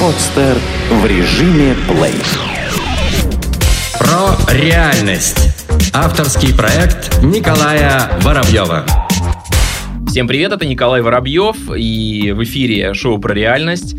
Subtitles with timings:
[0.00, 0.56] Подстер
[0.90, 2.14] в режиме плей.
[3.98, 5.54] Про реальность.
[5.92, 8.84] Авторский проект Николая Воробьева.
[10.08, 13.94] Всем привет, это Николай Воробьев, и в эфире шоу про реальность,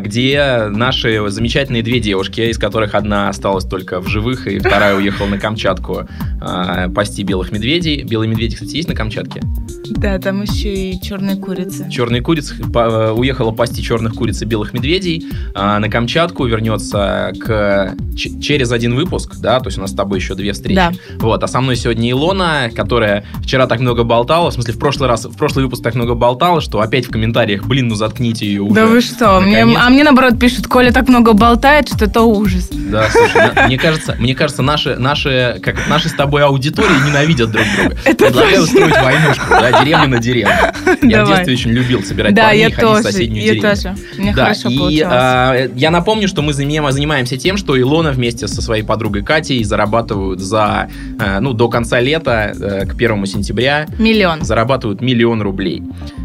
[0.00, 5.26] где наши замечательные две девушки, из которых одна осталась только в живых, и вторая уехала
[5.26, 6.06] на Камчатку
[6.40, 8.02] а, пасти белых медведей.
[8.02, 9.42] Белые медведи, кстати, есть на Камчатке?
[9.90, 11.88] Да, там еще и черные курицы.
[11.90, 17.94] Черные курицы по- уехала пасти черных куриц и белых медведей а, на Камчатку, вернется к,
[18.16, 20.76] через один выпуск, да, то есть у нас с тобой еще две встречи.
[20.76, 20.92] Да.
[21.18, 25.08] Вот, а со мной сегодня Илона, которая вчера так много болтала, в смысле, в прошлый
[25.08, 28.62] раз, в прошлый выпуск так много болтала, что опять в комментариях, блин, ну заткните ее
[28.62, 28.74] уже.
[28.74, 29.40] Да вы что?
[29.40, 29.78] Мне, Наконец.
[29.84, 32.68] а мне наоборот пишут, Коля так много болтает, что это ужас.
[32.72, 37.50] Да, слушай, на- мне кажется, мне кажется, наши, наши, как наши с тобой аудитории ненавидят
[37.50, 37.96] друг друга.
[38.04, 40.54] Предлагаю устроить войнушку, да, деревню на деревню.
[41.02, 43.70] Я в детстве очень любил собирать да, парней я и ходить в соседнюю я деревню.
[43.76, 43.94] тоже.
[44.18, 45.08] Мне Да, хорошо и получалось.
[45.10, 49.62] а, я напомню, что мы заним- занимаемся тем, что Илона вместе со своей подругой Катей
[49.64, 50.88] зарабатывают за,
[51.20, 54.42] э, ну, до конца лета, э, к первому сентября, Миллион.
[54.44, 55.82] зарабатывают миллион рублей.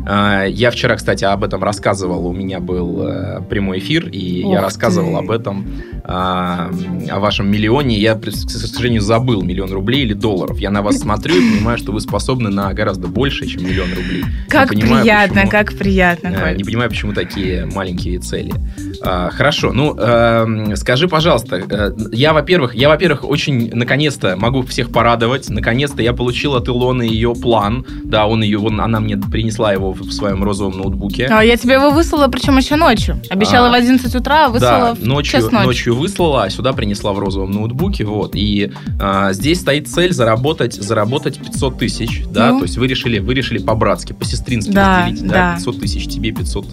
[0.08, 2.26] А, Я вчера, кстати, об этом рассказывал.
[2.28, 5.18] У меня был э, прямой эфир, и Ух я рассказывал ты.
[5.26, 5.66] об этом,
[6.04, 6.70] а,
[7.10, 7.98] о вашем миллионе.
[7.98, 10.58] Я, к сожалению, забыл миллион рублей или долларов.
[10.60, 14.24] Я на вас смотрю и понимаю, что вы способны на гораздо больше, чем миллион рублей.
[14.50, 16.58] Как понимаю, приятно, почему- как приятно, Э, Коль.
[16.58, 18.54] Не понимаю, почему такие маленькие цели.
[19.02, 24.92] А, Хорошо, ну эм, скажи, пожалуйста, э, я, во-первых, я, во-первых, очень наконец-то могу всех
[24.92, 25.50] порадовать.
[25.50, 27.86] Наконец-то я получил от Илоны ее план.
[28.04, 31.28] Да, он ее, он, она мне принесла его в своем розовом ноутбуке.
[31.30, 33.13] А, я тебе его выслала, причем еще ночью.
[33.30, 35.66] Обещала А, в 11 утра, а выслала да, в ночью, час ночи.
[35.66, 38.36] ночью выслала, а сюда принесла в розовом ноутбуке, вот.
[38.36, 42.60] И а, здесь стоит цель заработать, заработать 500 тысяч, да, Ну.
[42.60, 45.54] то есть вы решили, вы решили по-братски, по-сестрински Да, разделить, да, да.
[45.56, 46.66] 500 тысяч тебе, 500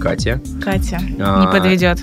[0.00, 0.40] Катя.
[0.62, 1.98] Катя А, не подведет.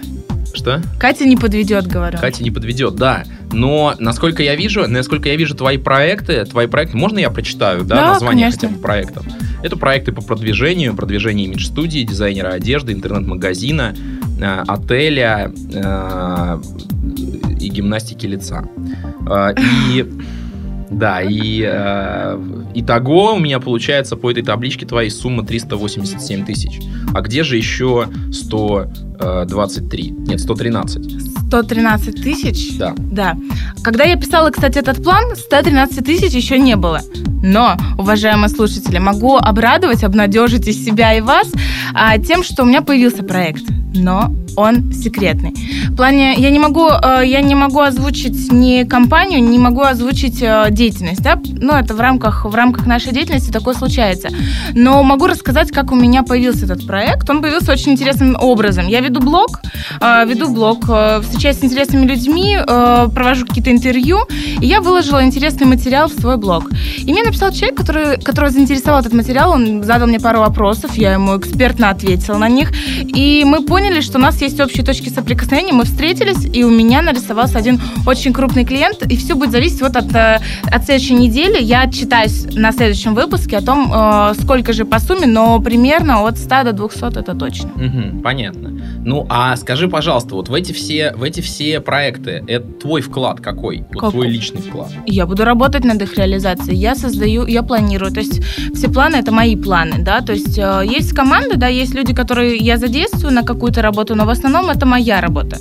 [0.53, 0.81] Что?
[0.99, 2.17] Катя не подведет, говорю.
[2.17, 3.23] Катя не подведет, да.
[3.51, 7.95] Но насколько я вижу, насколько я вижу твои проекты, твои проекты, можно я прочитаю, да,
[7.95, 8.61] Да, название конечно.
[8.69, 9.25] хотя бы проектов?
[9.65, 13.95] Это проекты по продвижению, продвижению имидж-студии, дизайнера одежды, интернет-магазина,
[14.39, 16.61] э, отеля э,
[17.59, 18.69] и гимнастики лица.
[19.27, 19.55] Э,
[19.89, 20.05] И
[20.91, 22.39] да, и э,
[22.75, 26.79] итого у меня получается по этой табличке твоей сумма 387 тысяч.
[27.15, 28.07] А где же еще
[29.15, 30.15] 123?
[30.27, 31.47] Нет, 113.
[31.47, 32.77] 113 тысяч?
[32.77, 32.93] Да.
[32.97, 33.37] Да.
[33.83, 37.01] Когда я писала, кстати, этот план, 113 тысяч еще не было.
[37.43, 41.47] Но, уважаемые слушатели, могу обрадовать, обнадежить и себя, и вас
[41.93, 43.63] а, тем, что у меня появился проект.
[43.93, 45.53] Но он секретный.
[45.89, 50.41] В плане, я не могу, э, я не могу озвучить ни компанию, не могу озвучить
[50.41, 54.29] э, деятельность, да, ну, это в рамках, в рамках нашей деятельности такое случается.
[54.73, 57.29] Но могу рассказать, как у меня появился этот проект.
[57.29, 58.87] Он появился очень интересным образом.
[58.87, 59.59] Я веду блог,
[60.01, 64.19] э, веду блог, э, встречаюсь с интересными людьми, э, провожу какие-то интервью,
[64.61, 66.69] и я выложила интересный материал в свой блог.
[66.97, 71.13] И мне написал человек, который, которого заинтересовал этот материал, он задал мне пару вопросов, я
[71.13, 72.71] ему экспертно ответила на них,
[73.01, 77.01] и мы поняли, что у нас есть общие точки соприкосновения, мы встретились, и у меня
[77.01, 81.61] нарисовался один очень крупный клиент, и все будет зависеть вот от, э, от следующей недели.
[81.61, 83.93] Я отчитаюсь на следующем выпуске о том,
[84.41, 87.69] сколько же по сумме, но примерно от 100 до 200 это точно.
[87.75, 88.71] Мгм, понятно.
[89.05, 93.39] Ну, а скажи, пожалуйста, вот в эти все, в эти все проекты, это твой вклад
[93.39, 93.85] какой?
[93.93, 94.11] Вот Какой?
[94.11, 94.89] твой личный вклад.
[95.05, 96.75] Я буду работать над их реализацией.
[96.77, 98.11] Я создаю, я планирую.
[98.11, 98.41] То есть
[98.73, 100.21] все планы это мои планы, да.
[100.21, 104.25] То есть э, есть команда, да, есть люди, которые я задействую на какую-то работу, но
[104.25, 105.57] в основном это моя работа.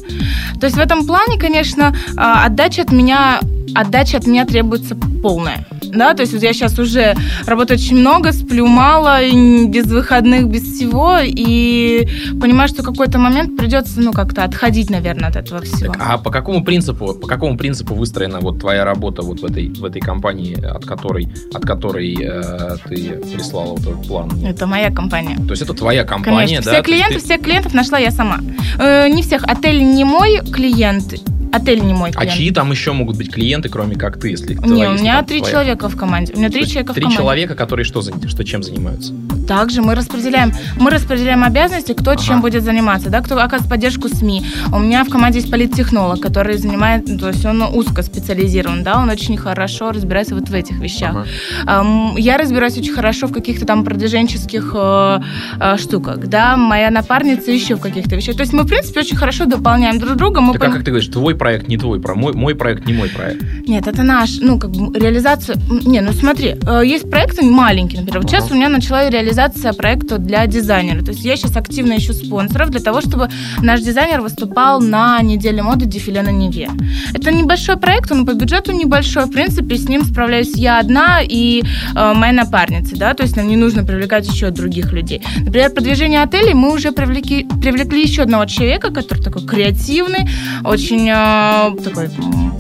[0.59, 3.41] То есть в этом плане, конечно, э, отдача от меня,
[3.75, 5.67] отдача от меня требуется полная.
[5.95, 7.15] Да, то есть вот я сейчас уже
[7.47, 9.21] работаю очень много, сплю мало,
[9.67, 12.07] без выходных, без всего, и
[12.41, 15.93] понимаю, что какой-то момент придется, ну, как-то отходить, наверное, от этого всего.
[15.93, 19.69] Так, а по какому принципу, по какому принципу выстроена вот твоя работа вот в этой,
[19.69, 24.31] в этой компании, от которой, от которой э, ты прислала вот этот план?
[24.45, 25.37] Это моя компания.
[25.37, 26.73] То есть это твоя компания, Конечно, да?
[26.75, 28.41] все клиентов, ты- всех клиентов нашла я сама.
[28.79, 29.45] Э, не всех.
[29.45, 31.15] Отель не мой клиент,
[31.53, 32.37] отель не мой А клиент.
[32.37, 35.53] чьи там еще могут быть клиенты, кроме как ты, если Не, у меня три твоя-
[35.53, 36.33] человека в команде.
[36.35, 37.17] У меня три человека в Три команде.
[37.23, 39.13] человека, которые что, что чем занимаются?
[39.47, 42.23] Также мы распределяем, мы распределяем обязанности, кто Ага.
[42.23, 44.45] чем будет заниматься, да, кто оказывает поддержку СМИ.
[44.73, 49.11] У меня в команде есть политтехнолог, который занимает, то есть он узко специализирован, да, он
[49.11, 51.27] очень хорошо разбирается вот в этих вещах.
[51.67, 52.15] Ага.
[52.17, 55.21] Я разбираюсь очень хорошо в каких-то там продвиженческих э,
[55.61, 58.37] э, штуках, да, моя напарница еще в каких-то вещах.
[58.37, 60.41] То есть мы, в принципе, очень хорошо дополняем друг друга.
[60.41, 62.93] Мы Так а пон- как ты говоришь, твой проект не твой, мой, мой проект не
[62.95, 63.43] мой проект.
[63.67, 65.57] Нет, это наш, ну, как бы реализация...
[65.85, 68.23] Не, ну смотри, э, есть проекты маленькие, например.
[68.23, 68.41] Вот Ага.
[68.41, 71.05] сейчас у меня начала реализация реализация проекта для дизайнера.
[71.05, 73.29] То есть я сейчас активно ищу спонсоров для того, чтобы
[73.63, 76.71] наш дизайнер выступал на неделе моды дефиле на Неве.
[77.13, 79.25] Это небольшой проект, он по бюджету небольшой.
[79.25, 83.49] В принципе, с ним справляюсь я одна и э, моя напарница, да, то есть нам
[83.49, 85.21] не нужно привлекать еще других людей.
[85.39, 90.29] Например, продвижение отелей мы уже привлекли, привлекли еще одного человека, который такой креативный,
[90.65, 92.09] очень э, такой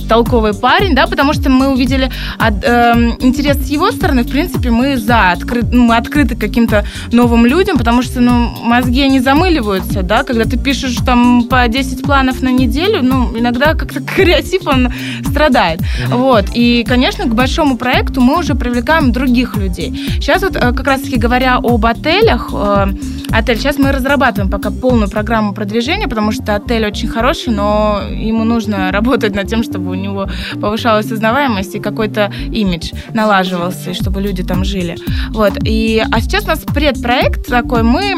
[0.09, 4.70] толковый парень, да, потому что мы увидели от, э, интерес с его стороны, в принципе,
[4.70, 6.35] мы за, откры, ну, мы открыты
[6.66, 11.66] каким-то новым людям, потому что, ну, мозги, они замыливаются, да, когда ты пишешь там по
[11.69, 14.88] 10 планов на неделю, ну, иногда как-то креатив, он
[15.28, 16.16] страдает, mm-hmm.
[16.16, 19.93] вот, и, конечно, к большому проекту мы уже привлекаем других людей.
[20.20, 22.87] Сейчас вот, э, как раз-таки говоря об отелях, э,
[23.31, 28.44] отель, сейчас мы разрабатываем пока полную программу продвижения, потому что отель очень хороший, но ему
[28.44, 30.28] нужно работать над тем, чтобы у него
[30.60, 34.96] повышалась узнаваемость и какой-то имидж налаживался, и чтобы люди там жили.
[35.31, 35.52] Вот.
[35.64, 38.15] И, а сейчас у нас предпроект такой, мы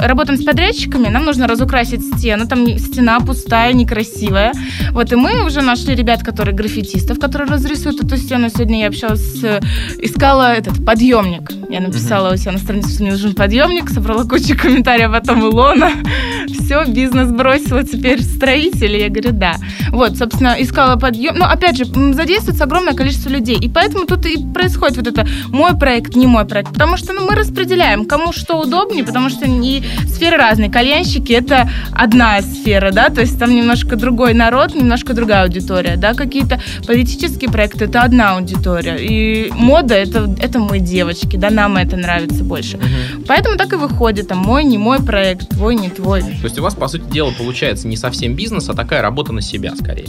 [0.00, 4.52] работаем с подрядчиками, нам нужно разукрасить стену, там стена пустая, некрасивая.
[4.90, 8.48] Вот, и мы уже нашли ребят, которые граффитистов, которые разрисуют эту стену.
[8.48, 9.60] Сегодня я общалась с...
[9.98, 11.50] искала этот подъемник.
[11.70, 15.90] Я написала у себя на странице, что мне нужен подъемник, собрала кучу комментариев, потом Илона.
[16.48, 18.98] Все, бизнес бросила, теперь строители.
[18.98, 19.56] Я говорю, да.
[19.90, 21.36] Вот, собственно, искала подъем.
[21.36, 23.56] Но, опять же, задействуется огромное количество людей.
[23.60, 26.72] И поэтому тут и происходит вот это мой проект, не мой проект.
[26.72, 27.59] Потому что ну, мы распределяем,
[28.06, 30.70] кому что удобнее, потому что и сферы разные.
[30.70, 36.14] Кальянщики— это одна сфера, да, то есть там немножко другой народ, немножко другая аудитория, да,
[36.14, 38.96] какие-то политические проекты— это одна аудитория.
[38.98, 42.76] И мода— это, это мы, девочки, да, нам это нравится больше.
[42.76, 43.24] Угу.
[43.26, 46.22] Поэтому так и выходит, там, мой, не мой проект, твой, не твой.
[46.22, 49.42] То есть у вас, по сути дела, получается не совсем бизнес, а такая работа на
[49.42, 50.08] себя, скорее.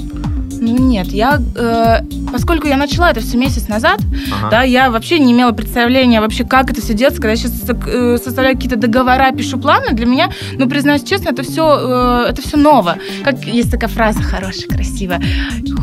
[0.61, 2.01] Ну нет, я, э,
[2.31, 3.99] поскольку я начала это все месяц назад,
[4.31, 4.49] ага.
[4.51, 8.17] да, я вообще не имела представления вообще, как это все делается, когда я сейчас э,
[8.23, 12.57] составляю какие-то договора, пишу планы, для меня, ну, признаюсь честно, это все, э, это все
[12.57, 12.97] ново.
[13.23, 15.21] Как есть такая фраза хорошая, красивая.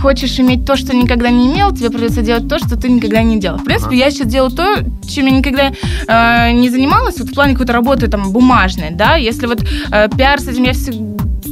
[0.02, 3.38] Хочешь иметь то, что никогда не имел, тебе придется делать то, что ты никогда не
[3.38, 3.58] делал.
[3.58, 4.76] В принципе, я сейчас делаю то,
[5.08, 5.72] чем я никогда
[6.06, 10.40] э, не занималась, вот в плане какой-то работы там бумажной, да, если вот э, пиар
[10.40, 11.07] с этим я всегда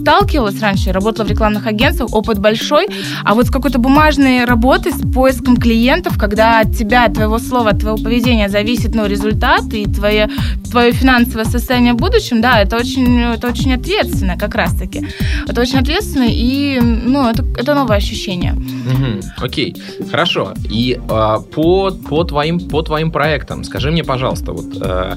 [0.07, 2.87] сталкивалась раньше, работала в рекламных агентствах, опыт большой,
[3.25, 7.71] а вот с какой-то бумажной работой, с поиском клиентов, когда от тебя, от твоего слова,
[7.71, 10.31] от твоего поведения зависит ну, результат и твое,
[10.71, 15.05] твое финансовое состояние в будущем, да, это очень, это очень ответственно как раз-таки.
[15.49, 18.53] Это очень ответственно и, ну, это, это новое ощущение.
[18.53, 19.75] Угу, окей,
[20.09, 20.55] хорошо.
[20.71, 25.17] И э, по, по, твоим, по твоим проектам, скажи мне, пожалуйста, вот э,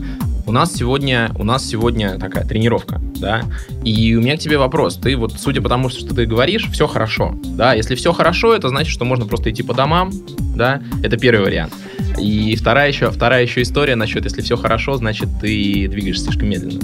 [0.50, 3.44] у нас сегодня, у нас сегодня такая тренировка, да,
[3.84, 4.96] и у меня к тебе вопрос.
[4.96, 8.68] Ты вот, судя по тому, что ты говоришь, все хорошо, да, если все хорошо, это
[8.68, 10.12] значит, что можно просто идти по домам,
[10.56, 11.74] да, это первый вариант.
[12.18, 16.82] И вторая еще, вторая еще история насчет, если все хорошо, значит, ты двигаешься слишком медленно.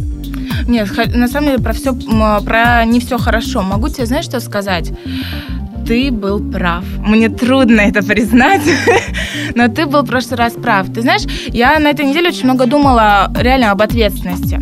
[0.68, 1.94] Нет, на самом деле про все,
[2.46, 3.64] про не все хорошо.
[3.64, 4.92] Могу тебе, знаешь, что сказать?
[5.86, 6.84] Ты был прав.
[7.00, 8.62] Мне трудно это признать,
[9.56, 10.88] но ты был в прошлый раз прав.
[10.94, 14.62] Ты знаешь, я на этой неделе очень много думала реально об ответственности.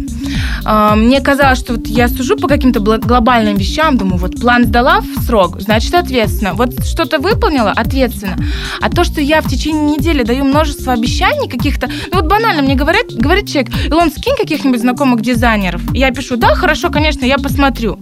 [0.66, 5.02] А, мне казалось, что вот я сужу по каким-то глобальным вещам, думаю, вот план сдала
[5.02, 6.54] в срок, значит ответственно.
[6.54, 8.38] Вот что-то выполнила, ответственно.
[8.82, 12.76] А то, что я в течение недели даю множество обещаний каких-то, ну вот банально мне
[12.76, 15.82] говорит, говорит человек, Илон, скинь каких-нибудь знакомых дизайнеров.
[15.94, 17.98] Я пишу, да, хорошо, конечно, я посмотрю.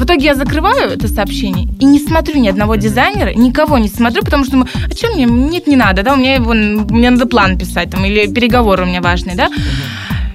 [0.00, 4.22] В итоге я закрываю это сообщение и не смотрю ни одного дизайнера, никого не смотрю,
[4.22, 5.26] потому что думаю, а что мне?
[5.26, 8.86] Нет, не надо, да, у меня, вон, мне надо план писать, там, или переговоры у
[8.86, 9.50] меня важные, да.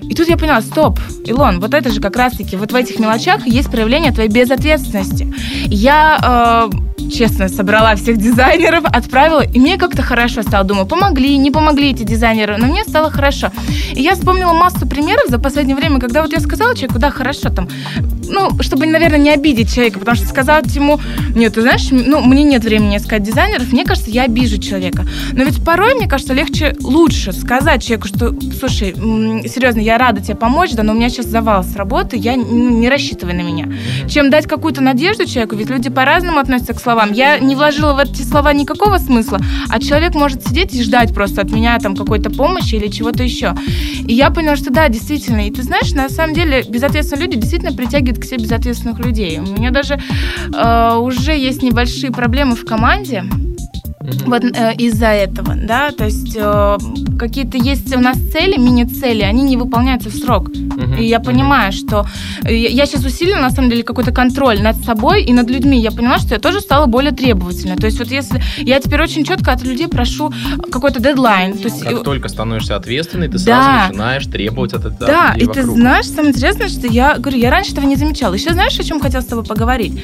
[0.10, 3.48] И тут я поняла, стоп, Илон, вот это же как раз-таки, вот в этих мелочах
[3.48, 5.34] есть проявление твоей безответственности.
[5.68, 10.64] Я э, честно, собрала всех дизайнеров, отправила, и мне как-то хорошо стало.
[10.64, 13.52] Думаю, помогли, не помогли эти дизайнеры, но мне стало хорошо.
[13.94, 17.50] И я вспомнила массу примеров за последнее время, когда вот я сказала человеку, да, хорошо,
[17.50, 17.68] там,
[18.30, 21.00] ну, чтобы, наверное, не обидеть человека, потому что сказать ему,
[21.36, 25.06] нет, ты знаешь, ну, мне нет времени искать дизайнеров, мне кажется, я обижу человека.
[25.32, 28.94] Но ведь порой, мне кажется, легче, лучше сказать человеку, что, слушай,
[29.48, 32.90] серьезно, я рада тебе помочь, да, но у меня сейчас завал с работы, я не
[32.90, 33.68] рассчитывай на меня.
[34.08, 37.12] Чем дать какую-то надежду человеку, ведь люди по-разному относятся к словам.
[37.14, 41.42] Я не вложила в эти слова никакого смысла, а человек может сидеть и ждать просто
[41.42, 43.56] от меня там какой-то помощи или чего-то еще.
[44.08, 45.48] И я поняла, что да, действительно.
[45.48, 49.40] И ты знаешь, на самом деле безответственные люди действительно притягивают к себе безответственных людей.
[49.40, 50.00] У меня даже
[50.54, 53.24] э, уже есть небольшие проблемы в команде.
[54.26, 56.78] Вот э, из-за этого, да, то есть э,
[57.18, 60.50] какие-то есть у нас цели, мини-цели, они не выполняются в срок.
[60.50, 62.06] Мгм, И я понимаю, что
[62.44, 65.80] э, я я сейчас усилила, на самом деле, какой-то контроль над собой и над людьми.
[65.80, 67.78] Я поняла, что я тоже стала более требовательной.
[67.78, 68.42] То есть вот если...
[68.60, 70.32] Я теперь очень четко от людей прошу
[70.72, 71.54] какой-то дедлайн.
[71.58, 73.44] То есть, Как э, только становишься ответственной, ты Да.
[73.44, 75.78] сразу начинаешь требовать от этого Да, людей и ты вокруг.
[75.78, 78.34] знаешь, самое интересное, что я говорю, я раньше этого не замечала.
[78.34, 80.04] Еще знаешь, о чем хотела с тобой поговорить?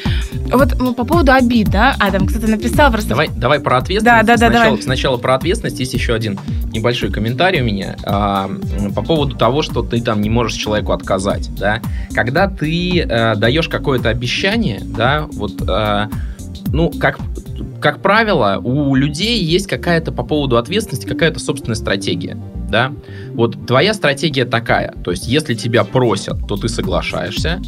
[0.51, 1.96] Вот ну, по поводу обид, да?
[2.00, 3.10] Адам, кто-то написал просто...
[3.10, 4.03] Давай, давай про ответственность.
[4.03, 4.81] Да, да, да, сначала, давай.
[4.81, 5.79] сначала про ответственность.
[5.79, 6.39] Есть еще один
[6.71, 8.50] небольшой комментарий у меня а,
[8.95, 11.50] по поводу того, что ты там не можешь человеку отказать.
[11.55, 11.81] Да?
[12.13, 16.07] Когда ты э, даешь какое-то обещание, да, вот, э,
[16.67, 17.19] ну, как,
[17.79, 22.38] как правило, у людей есть какая-то по поводу ответственности, какая-то собственная стратегия.
[22.69, 22.93] Да?
[23.33, 24.93] Вот твоя стратегия такая.
[25.03, 27.62] То есть, если тебя просят, то ты соглашаешься,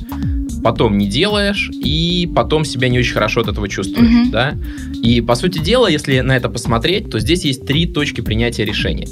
[0.64, 4.32] потом не делаешь, и потом себя не очень хорошо от этого чувствуешь, Мгм.
[4.32, 4.56] да?
[5.02, 9.08] И, по сути дела, если на это посмотреть, то здесь есть три точки принятия решения.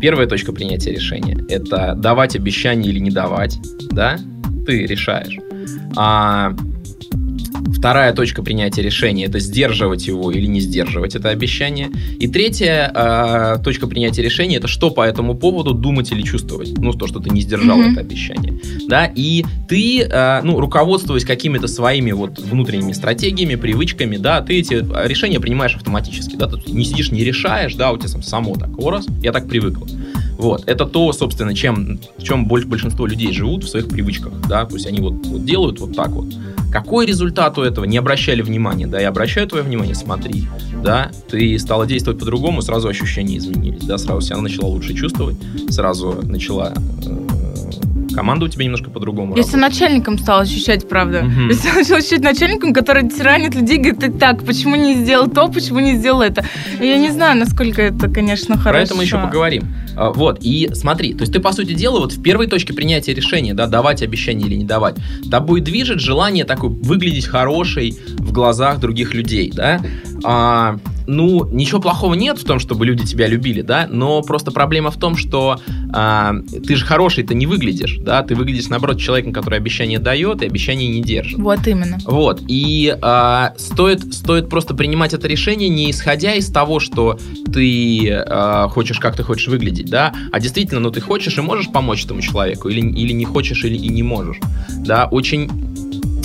[0.00, 3.58] Первая точка принятия решения– это давать обещание или не давать,
[3.90, 4.18] да?
[4.66, 5.36] Ты решаешь.
[5.96, 6.54] А
[7.72, 11.90] вторая точка принятия решения– это сдерживать его или не сдерживать это обещание.
[12.18, 16.72] И третья а, точка принятия решения– это что по этому поводу думать или чувствовать.
[16.78, 17.92] Ну, то, что ты не сдержал Мгм.
[17.92, 18.60] это обещание.
[18.88, 19.10] Да?
[19.14, 24.74] И ты, а, ну, руководствуясь какими-то своими вот внутренними стратегиями, привычками, да, ты эти
[25.06, 26.36] решения принимаешь автоматически.
[26.36, 26.46] Да?
[26.46, 29.48] Ты не сидишь, не решаешь, да, у тебя там само так, о, раз, я так
[29.48, 29.86] привыкла.
[30.38, 34.64] Вот, это то, собственно, чем, в чем больше большинство людей живут в своих привычках, да,
[34.64, 36.34] то есть они вот, вот делают вот так вот.
[36.72, 37.84] Какой результат у этого?
[37.84, 40.46] Не обращали внимания, да, я обращаю твое внимание, смотри,
[40.82, 45.36] да, ты стала действовать по-другому, сразу ощущения изменились, да, сразу себя начала лучше чувствовать,
[45.68, 47.31] сразу начала э,
[48.14, 51.22] команда у тебя немножко по-другому Я себя начальником стала ощущать, правда.
[51.22, 51.48] Мгм.
[51.48, 55.48] Я себя начала ощущать начальником, который тиранит людей, говорит, ты так, почему не сделал то,
[55.48, 56.44] почему не сделал это.
[56.80, 58.72] И я не знаю, насколько это, конечно, хорошо.
[58.72, 59.74] Про это мы еще поговорим.
[59.96, 63.14] А, Вот, и смотри, то есть ты, по сути дела, вот в первой точке принятия
[63.14, 64.96] решения, да, давать обещание или не давать,
[65.30, 69.80] тобой движет желание такой выглядеть хорошей в глазах других людей, да.
[70.24, 74.90] А, ну, ничего плохого нет в том, чтобы люди тебя любили, да, но просто проблема
[74.90, 75.60] в том, что
[75.92, 76.34] а,
[76.66, 80.88] ты же хороший-то не выглядишь, да, ты выглядишь, наоборот, человеком, который обещание дает и обещание
[80.88, 81.38] не держит.
[81.38, 81.98] Вот именно.
[82.04, 87.18] Вот, и а, стоит, стоит просто принимать это решение, не исходя из того, что
[87.52, 91.70] ты а, хочешь, как ты хочешь выглядеть, да, а действительно, ну ты хочешь и можешь
[91.70, 95.50] помочь этому человеку, или, или не хочешь, или и не можешь, да, очень...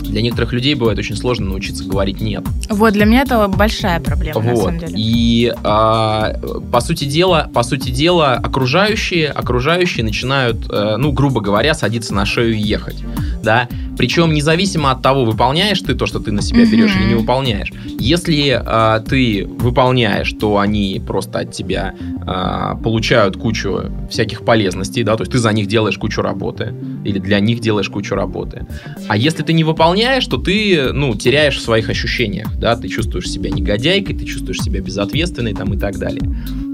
[0.08, 2.44] Для некоторых людей бывает очень сложно научиться говорить нет.
[2.70, 4.64] Вот, для меня это большая проблема, на Вот.
[4.66, 4.94] самом деле.
[4.96, 6.34] И а,
[6.72, 12.26] по сути дела, по сути дела, окружающие, окружающие начинают, э, ну, грубо говоря, садиться на
[12.26, 12.98] шею и ехать,
[13.44, 13.68] да.
[13.98, 17.02] Причем независимо от того, выполняешь ты то, что ты на себя берешь, Мгм.
[17.02, 17.72] или не выполняешь.
[18.00, 21.94] Если а, ты выполняешь, то они просто от тебя
[22.26, 26.74] а, получают кучу всяких полезностей, да, то есть ты за них делаешь кучу работы
[27.04, 28.66] или для них делаешь кучу работы.
[29.08, 33.30] А если ты не выполняешь, то ты, ну, теряешь в своих ощущениях, да, ты чувствуешь
[33.30, 36.22] себя негодяйкой, ты чувствуешь себя безответственной там и так далее.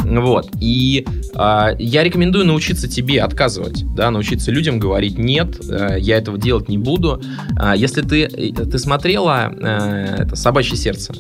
[0.04, 0.50] Вот.
[0.60, 1.06] И
[1.36, 6.70] а, я рекомендую научиться тебе отказывать, да, научиться людям говорить нет, э, я этого делать
[6.70, 7.22] не буду.
[7.58, 11.14] А, если ты, э, ты смотрела э, это «Собачье сердце»,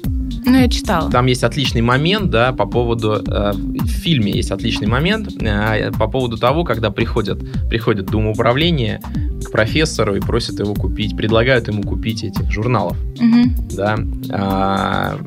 [0.45, 1.09] Ну, я читала.
[1.09, 3.13] там есть отличный момент, да, по поводу...
[3.25, 8.99] э, в фильме есть отличный момент э, по поводу того, когда приходят, приходят Думоуправление
[9.45, 13.55] к профессору и просят его купить, предлагают ему купить этих журналов, Мгм.
[13.71, 13.97] да.
[14.31, 15.17] а,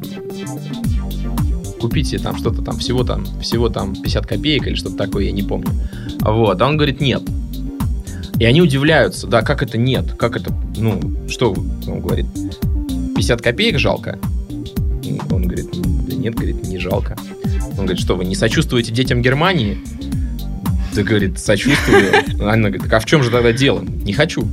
[1.81, 5.43] купите там что-то там, всего там, всего там 50 копеек или что-то такое, я не
[5.43, 5.71] помню.
[6.21, 7.23] Вот, а он говорит, нет.
[8.39, 12.27] И они удивляются, да, как это нет, как это, ну, что, он говорит,
[13.15, 14.19] 50 копеек жалко?
[15.31, 15.69] Он говорит,
[16.09, 17.17] да нет, говорит, не жалко.
[17.79, 19.79] Он говорит, что вы не сочувствуете детям Германии?
[20.95, 22.11] Да, говорит, сочувствую.
[22.41, 23.83] Она говорит, а в чем же тогда дело?
[23.83, 24.47] Не хочу.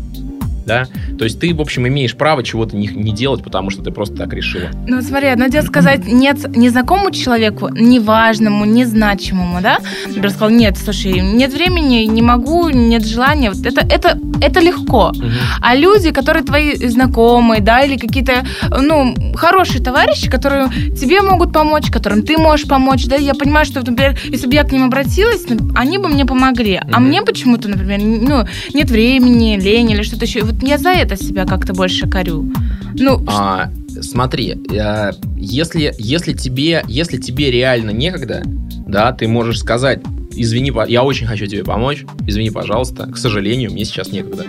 [0.65, 0.87] Да?
[1.23, 4.13] То есть ты, в общем, имеешь право чего-то не, не делать, потому что ты просто
[4.17, 4.67] так решила.
[4.85, 9.77] Ну, смотри, одно дело сказать нет незнакомому человеку, неважному, незначимому, да?
[10.05, 13.51] Например, сказал, нет, слушай, нет времени, не могу, нет желания.
[13.51, 15.13] Вот это, это, это легко.
[15.61, 18.45] А люди, которые твои знакомые, да, или какие-то,
[18.81, 20.67] ну, хорошие товарищи, которые
[20.99, 24.65] тебе могут помочь, которым ты можешь помочь, да, я понимаю, что, например, если бы я
[24.65, 27.07] к ним обратилась, ну, они бы мне помогли, а Мгм.
[27.07, 30.41] мне почему-то, например, ну, нет времени, лень или что-то еще.
[30.41, 32.51] Вот я за это себя как-то больше корю.
[32.95, 38.43] Ну, А, смотри, э, если, если, тебе, если тебе реально некогда,
[38.87, 40.01] да, ты можешь сказать,
[40.31, 44.45] извини, я очень хочу тебе помочь, извини, пожалуйста, к сожалению, мне сейчас некогда.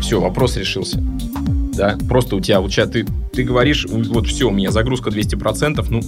[0.00, 1.02] Все, вопрос решился.
[1.74, 5.84] Да, просто у тебя, у тебя ты, ты говоришь, вот все, у меня загрузка 200%,
[5.88, 6.02] ну,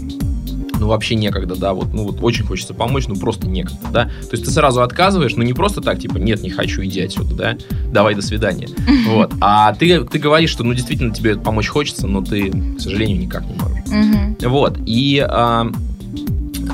[0.78, 4.04] ну вообще некогда, да, вот, ну вот очень хочется помочь, ну просто некогда, да.
[4.04, 7.34] То есть ты сразу отказываешь, ну не просто так, типа, нет, не хочу, иди отсюда,
[7.34, 7.58] да,
[7.92, 8.68] давай, до свидания.
[9.06, 9.32] Вот.
[9.40, 13.44] А ты, ты говоришь, что, ну действительно тебе помочь хочется, но ты, к сожалению, никак
[13.44, 14.42] не можешь.
[14.42, 14.78] Вот.
[14.86, 15.70] И а,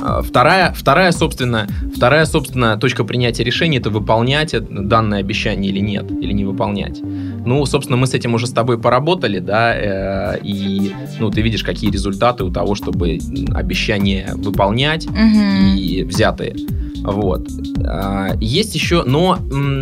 [0.01, 6.09] а, вторая, вторая, собственно, вторая, собственно, точка принятия решения это выполнять данное обещание или нет,
[6.11, 6.99] или не выполнять.
[7.45, 11.63] Ну, собственно, мы с этим уже с тобой поработали, да, э, и ну, ты видишь,
[11.63, 13.19] какие результаты у того, чтобы
[13.53, 15.75] обещания выполнять Мгм.
[15.75, 16.55] и взятые.
[17.03, 17.47] Вот.
[17.83, 19.39] А, Есть еще, но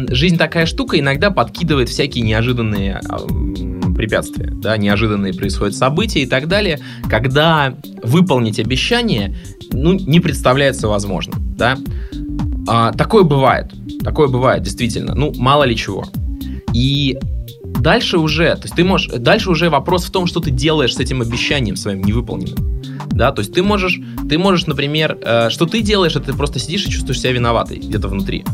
[0.10, 3.20] жизнь такая штука, иногда подкидывает всякие неожиданные а,
[3.94, 9.36] препятствия, да, неожиданные происходят события и так далее, когда выполнить обещание,
[9.74, 11.78] ну, не представляется возможным, да.
[12.68, 16.06] А, такое бывает, такое бывает, действительно, ну, мало ли чего.
[16.74, 17.18] И
[17.80, 21.00] дальше уже, то есть ты можешь, дальше уже вопрос в том, что ты делаешь с
[21.00, 22.82] этим обещанием своим невыполненным.
[23.12, 26.60] Да, то есть ты можешь, ты можешь, например, э, что ты делаешь, это ты просто
[26.60, 28.46] сидишь и чувствуешь себя виноватой где-то внутри,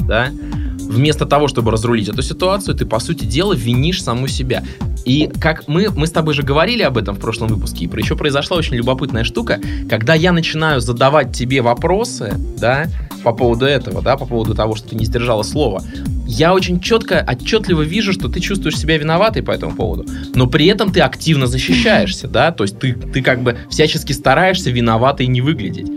[0.00, 0.30] да.
[0.78, 4.62] Вместо того, чтобы разрулить эту ситуацию, ты, по сути дела, винишь саму себя.
[5.04, 8.16] И как мы, мы с тобой же говорили об этом в прошлом выпуске, и еще
[8.16, 12.86] произошла очень любопытная штука, когда я начинаю задавать тебе вопросы, да,
[13.22, 15.82] по поводу этого, да, по поводу того, что ты не сдержала слова,
[16.26, 20.04] я очень четко, отчетливо вижу, что ты чувствуешь себя виноватой по этому поводу,
[20.34, 24.70] но при этом ты активно защищаешься, да, то есть ты, ты как бы всячески стараешься
[24.70, 25.90] виноватой не выглядеть.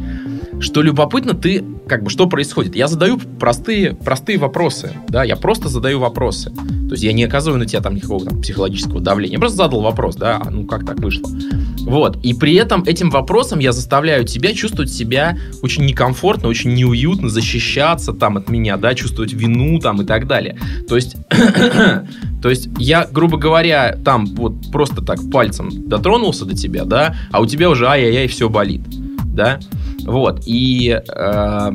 [0.62, 2.75] Что любопытно, ты как бы что происходит?
[2.75, 6.51] Я задаю простые, простые вопросы, да, я просто задаю вопросы.
[6.51, 9.34] То есть я не оказываю на тебя там никакого там, психологического давления.
[9.34, 11.30] Я просто задал вопрос, да, а ну как так вышло.
[11.80, 12.24] Вот.
[12.24, 18.13] И при этом этим вопросом я заставляю тебя чувствовать себя очень некомфортно, очень неуютно, защищаться
[18.13, 20.60] там от меня, да, чувствовать вину там и так далее.
[20.88, 21.15] То есть,
[22.41, 27.41] то есть я, грубо говоря, там вот просто так пальцем дотронулся до тебя, да, а
[27.41, 28.82] у тебя уже ай-яй-яй все болит,
[29.25, 29.60] да.
[30.05, 30.43] Вот.
[30.46, 31.72] И э,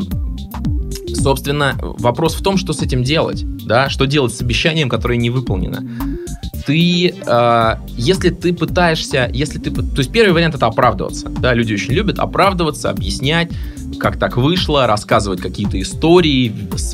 [1.14, 5.30] собственно, вопрос в том, что с этим делать, да, что делать с обещанием, которое не
[5.30, 5.84] выполнено.
[6.66, 11.74] Ты, э, если ты пытаешься, если ты, то есть первый вариант это оправдываться, да, люди
[11.74, 13.50] очень любят оправдываться, объяснять,
[13.98, 16.52] как так вышло, рассказывать какие-то истории,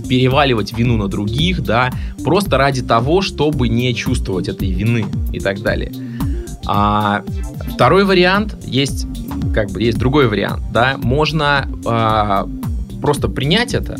[0.09, 1.91] переваливать вину на других, да,
[2.23, 5.93] просто ради того, чтобы не чувствовать этой вины и так далее.
[6.66, 7.22] А
[7.75, 9.07] второй вариант есть,
[9.55, 12.48] как бы есть другой вариант, да, можно а,
[13.01, 13.96] просто принять это,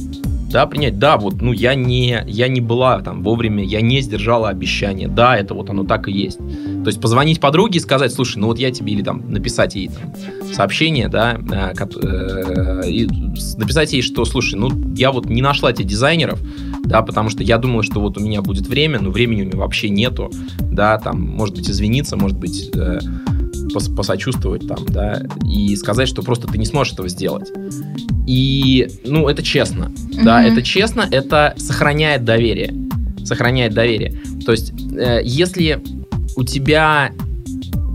[0.53, 4.51] да, принять, да, вот, ну, я не, я не была там вовремя, я не сдержала
[4.51, 6.39] обещание, да, это вот оно так и есть.
[6.39, 9.89] То есть позвонить подруге и сказать, слушай, ну вот я тебе, или там написать ей
[9.89, 10.13] там,
[10.53, 13.09] сообщение, да, э, э, и
[13.57, 16.39] написать ей, что, слушай, ну я вот не нашла тебе дизайнеров,
[16.85, 19.57] да, потому что я думала, что вот у меня будет время, но времени у меня
[19.59, 22.99] вообще нету, да, там, может быть, извиниться, может быть, э,
[23.75, 27.51] пос- посочувствовать там, да, и сказать, что просто ты не сможешь этого сделать.
[28.27, 29.93] И, ну, это честно,
[30.25, 30.53] да, Мгм.
[30.53, 32.75] это честно, это сохраняет доверие,
[33.25, 34.17] сохраняет доверие.
[34.45, 35.83] То есть, э, если
[36.37, 37.11] у тебя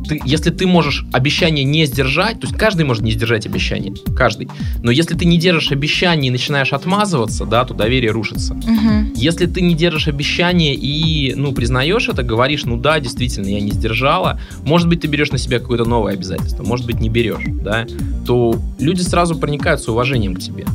[0.07, 4.49] ты, если ты можешь обещание не сдержать, то есть каждый может не сдержать обещание, каждый.
[4.81, 8.53] Но если ты не держишь обещание и начинаешь отмазываться, да, то доверие рушится.
[8.53, 9.13] Мгм.
[9.15, 13.71] Если ты не держишь обещание и, ну, признаешь это, говоришь, ну да, действительно, я не
[13.71, 17.85] сдержала, может быть, ты берешь на себя какое-то новое обязательство, может быть, не берешь, да,
[18.25, 20.65] то люди сразу проникаются уважением к тебе.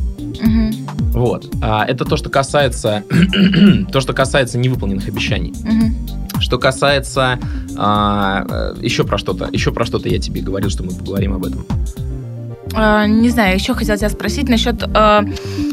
[0.43, 0.73] Мгм.
[1.13, 1.49] Вот.
[1.63, 3.05] А, это то, что касается,
[3.93, 5.55] то, что касается невыполненных обещаний.
[5.65, 5.95] Мгм.
[6.41, 7.39] Что касается
[7.77, 11.45] а, э, еще про что-то, еще про что-то я тебе говорил, что мы поговорим об
[11.45, 11.65] этом.
[12.75, 15.21] А, Не знаю, еще хотела тебя спросить насчет, э,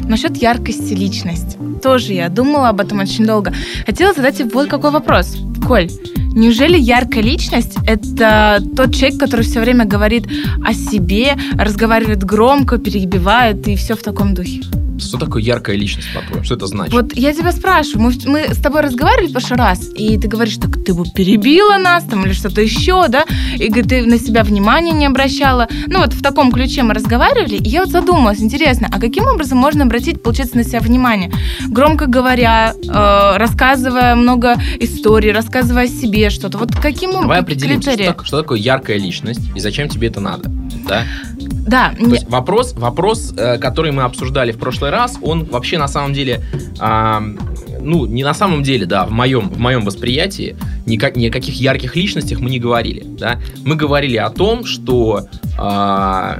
[0.08, 1.56] насчет яркости личности.
[1.82, 3.52] Тоже я думала об этом очень долго.
[3.86, 5.36] Хотела задать тебе вот какой вопрос.
[5.66, 5.88] Коль,
[6.34, 10.26] неужели яркая личность— это тот человек, который все время говорит
[10.64, 14.60] о себе, разговаривает громко, перебивает и все в таком духе?
[15.00, 16.44] Что такое яркая личность, по-твоему?
[16.44, 16.92] Что это значит?
[16.94, 20.56] Вот я тебя спрашиваю, мы, мы с тобой разговаривали в прошлый раз, и ты говоришь,
[20.56, 23.24] так ты бы перебила нас там или что-то еще, да,
[23.56, 25.68] и говорит, ты на себя внимания не обращала.
[25.86, 29.58] Ну вот в таком ключе мы разговаривали, и я вот задумалась, интересно, а каким образом
[29.58, 31.32] можно обратить, получается, на себя внимание?
[31.68, 36.58] Громко говоря, э, рассказывая много историй, рассказывая о себе что-то.
[36.58, 40.20] Вот каким Давай образом определим, что, так- что такое яркая личность и зачем тебе это
[40.20, 40.50] надо.
[40.88, 41.04] Да?
[41.66, 45.78] Да, То не- есть вопрос, вопрос, э, который мы обсуждали в прошлый раз, он вообще
[45.78, 46.42] на самом деле,
[46.78, 47.38] ам,
[47.80, 51.54] ну, не на самом деле, да, в моем, в моем восприятии никак, ни о каких
[51.60, 53.40] ярких личностях мы не говорили, да.
[53.64, 55.26] Мы говорили о том, что
[55.58, 56.38] а,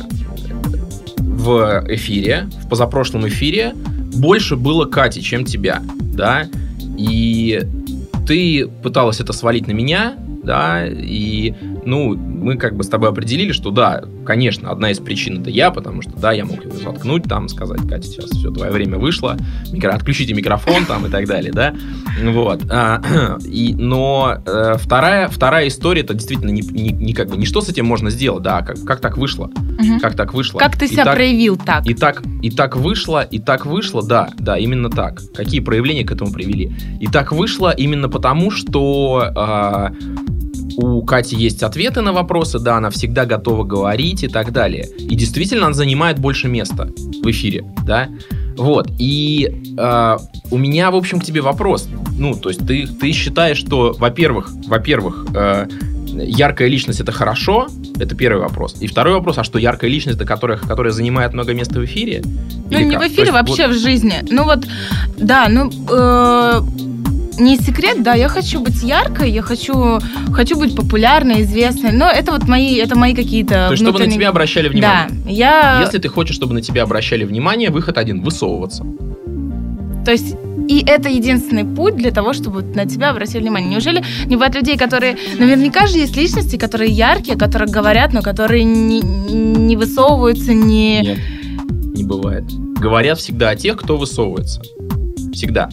[1.19, 3.75] в эфире, в позапрошлом эфире
[4.15, 6.47] больше было Кати, чем тебя, да,
[6.99, 7.63] и
[8.27, 13.53] ты пыталась это свалить на меня, да, и, ну, мы как бы с тобой определили,
[13.53, 17.25] что да, конечно, одна из причин это я, потому что да, я мог его заткнуть,
[17.25, 19.37] там, сказать, Катя, сейчас все, твое время вышло,
[19.73, 21.75] микро, отключите микрофон там и так далее, да,
[22.25, 22.63] вот.
[22.71, 23.01] А,
[23.45, 27.61] и, но э, вторая, вторая история, это действительно не, не, не как бы, не что
[27.61, 30.01] с этим можно сделать, да, как, как так вышло, Мгм.
[30.01, 30.59] как так вышло.
[30.59, 31.87] Как ты И себя так- проявил так?
[31.87, 35.21] и так, и так вышло, и так вышло, да, да, именно так.
[35.35, 36.73] Какие проявления к этому привели?
[37.01, 39.93] И так вышло именно потому, что а,
[40.83, 44.87] у Кати есть ответы на вопросы, да, она всегда готова говорить и так далее.
[44.99, 46.89] И действительно, она занимает больше места
[47.23, 48.09] в эфире, да.
[48.57, 50.19] Вот, и а,
[50.51, 51.89] у меня, в общем, к тебе вопрос.
[52.19, 55.67] Ну, то есть ты, ты считаешь, что, во-первых, во-первых, э,
[56.09, 58.77] яркая личность это хорошо, это первый вопрос.
[58.81, 62.23] И второй вопрос, а что яркая личность, это которая, которая занимает много места в эфире?
[62.71, 63.05] Ну, Или не как?
[63.05, 64.15] в эфире, есть вообще вот- в жизни.
[64.31, 64.67] Ну вот,
[65.19, 66.61] да, ну, э,
[67.41, 69.99] не секрет, да, я хочу быть яркой, я хочу,
[70.33, 74.05] хочу быть популярной, известной, но это вот мои, это мои какие-то то есть, чтобы на
[74.05, 75.09] внутренние- тебя обращали Да, внимание.
[75.37, 78.85] я, Если ты хочешь, чтобы на тебя обращали внимание, выход один– высовываться.
[80.05, 80.35] то есть
[80.69, 83.69] и это единственный путь для того, чтобы на тебя обратили внимание.
[83.71, 85.17] Неужели не бывает людей, которые...
[85.37, 91.01] Наверняка же есть личности, которые яркие, которые говорят, но которые не, не высовываются, не...
[91.01, 91.19] Нет,
[91.97, 92.45] не бывает.
[92.79, 94.63] Говорят всегда о тех, кто высовывается.
[95.33, 95.71] Всегда.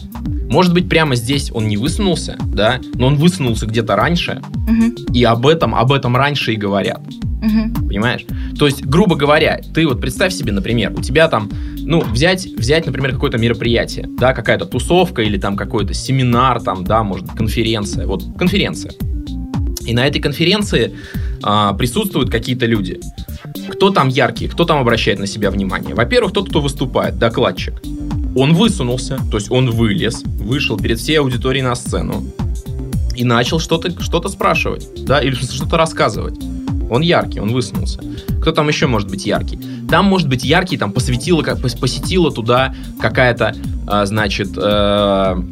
[0.50, 5.22] Может быть, прямо здесь он не высунулся, да, но он высунулся где-то раньше, Мгм, и
[5.24, 7.00] об этом, об этом раньше и говорят.
[7.42, 7.86] мгм.
[7.86, 8.24] Понимаешь?
[8.58, 12.86] То есть, грубо говоря, ты вот представь себе, например, у тебя там, ну, взять, взять,
[12.86, 18.06] например, какое-то мероприятие, да, какая-то тусовка или там какой-то семинар, там, да, может, конференция.
[18.06, 18.92] Вот конференция.
[19.86, 20.92] И на этой конференции
[21.42, 23.00] а, присутствуют какие-то люди.
[23.72, 25.94] Кто там яркий, кто там обращает на себя внимание?
[25.94, 27.74] Во-первых, тот, кто выступает, докладчик.
[28.38, 32.24] Он высунулся, то есть он вылез, вышел перед всей аудиторией на сцену
[33.16, 36.38] и начал что-то что спрашивать, да, или что-то рассказывать.
[36.88, 38.00] Он яркий, он высунулся.
[38.40, 39.58] Кто там еще может быть яркий?
[39.90, 43.56] Там может быть яркий, там посветила, как пос- посетила туда какая-то,
[43.88, 45.42] а, значит, э,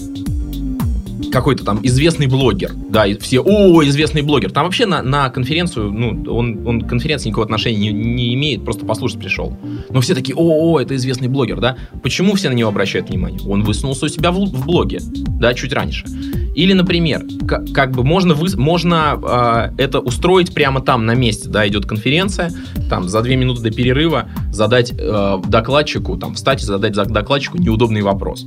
[1.32, 4.50] какой-то там известный блогер, да, и все, о, известный блогер.
[4.50, 8.64] Там вообще на, на конференцию, ну, он, он к конференции никакого отношения не, не имеет,
[8.64, 9.56] просто послушать пришел.
[9.90, 11.76] Но все такие, о, о, это известный блогер, да.
[12.02, 13.40] Почему все на него обращают внимание?
[13.46, 15.00] Он высунулся у себя в, в блоге,
[15.40, 16.06] да, чуть раньше.
[16.54, 21.50] Или, например, как, как бы можно, выс- можно э, это устроить прямо там, на месте,
[21.50, 22.50] да, идет конференция,
[22.88, 27.58] там за две минуты до перерыва задать э, докладчику, там, встать и задать за- докладчику
[27.58, 28.46] неудобный вопрос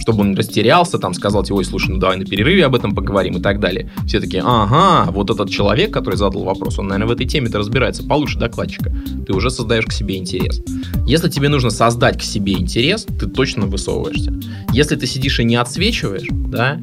[0.00, 3.36] чтобы он растерялся, там, сказал тебе, ой, слушай, ну давай на перерыве об этом поговорим
[3.36, 3.90] и так далее.
[4.06, 8.02] Все такие, ага, вот этот человек, который задал вопрос, он, наверное, в этой теме-то разбирается
[8.02, 8.92] получше докладчика.
[9.26, 10.62] Ты уже создаешь к себе интерес.
[11.06, 14.32] Если тебе нужно создать к себе интерес, ты точно высовываешься.
[14.72, 16.78] Если ты сидишь и не отсвечиваешь, да,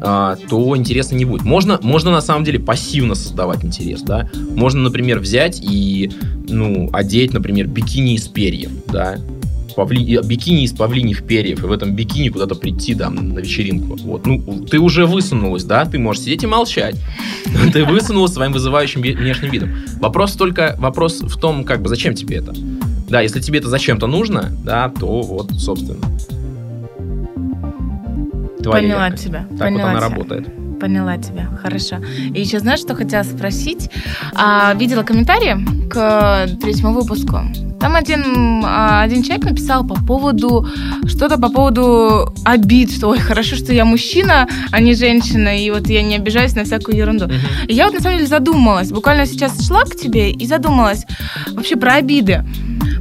[0.00, 1.42] а, то интересно не будет.
[1.42, 4.28] Можно, можно на самом деле пассивно создавать интерес, да.
[4.34, 6.10] Можно, например, взять и,
[6.48, 9.18] ну, одеть, например, бикини из перьев, да,
[9.74, 10.20] павли...
[10.22, 13.96] бикини из павлиньих перьев, и в этом бикини куда-то прийти там на вечеринку.
[14.02, 16.96] Вот, ну, ты уже высунулась, да, ты можешь сидеть и молчать.
[17.72, 19.70] Ты высунулась своим вызывающим внешним видом.
[20.00, 22.54] Вопрос только, вопрос в том, как бы, зачем тебе это?
[23.08, 26.00] Да, если тебе это зачем-то нужно, да, то вот, собственно.
[28.62, 29.24] Твоя Поняла яркость.
[29.24, 29.46] тебя.
[29.50, 30.08] Так поняла вот она тебя.
[30.08, 30.61] работает.
[30.82, 31.98] Поняла тебя, хорошо.
[32.34, 33.88] И еще знаешь, что хотела спросить?
[34.34, 35.56] А, видела комментарии
[35.88, 37.38] к третьему выпуску.
[37.78, 40.66] Там один, а, один человек написал по поводу,
[41.06, 45.86] что-то по поводу обид, что, ой, хорошо, что я мужчина, а не женщина, и вот
[45.86, 47.26] я не обижаюсь на всякую ерунду.
[47.26, 47.36] Мгм.
[47.68, 51.04] И я вот на самом деле задумалась, буквально сейчас шла к тебе и задумалась
[51.52, 52.44] вообще про обиды.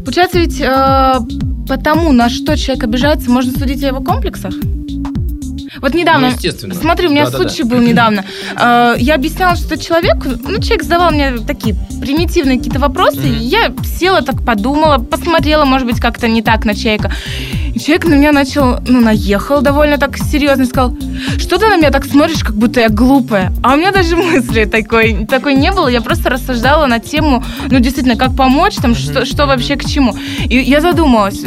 [0.05, 1.19] Получается ведь э,
[1.67, 4.53] потому, на что человек обижается, можно судить о его комплексах?
[5.81, 6.27] Вот недавно...
[6.29, 6.75] Ну, естественно.
[6.75, 7.49] Смотри, у меня Да-да-да.
[7.49, 8.23] случай был недавно.
[8.59, 13.27] Э, Я объясняла, что человек, ну, человек задавал мне такие примитивные какие-то вопросы, Мгм.
[13.33, 17.11] и я села так подумала, посмотрела, может быть, как-то не так на человека.
[17.73, 20.95] И человек на меня начал, ну, наехал довольно так серьезно, сказал,
[21.37, 23.51] что ты на меня так смотришь, как будто я глупая.
[23.63, 27.79] А у меня даже мысли такой, такой не было, я просто рассуждала на тему, ну,
[27.79, 30.15] действительно, как помочь, там, что, что вообще к чему.
[30.49, 31.41] И я задумалась,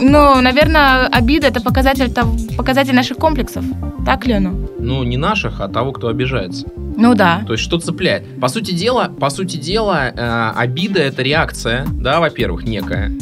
[0.00, 3.64] ну, наверное, обида это показатель, того- показатель наших комплексов.
[4.06, 4.52] Так ли оно?
[4.78, 6.66] Ну, не наших, а того, кто обижается.
[6.96, 7.42] Ну да.
[7.46, 8.24] То есть что цепляет?
[8.40, 13.12] По сути дела, по сути дела, э, обида это реакция, да, во-первых, некая.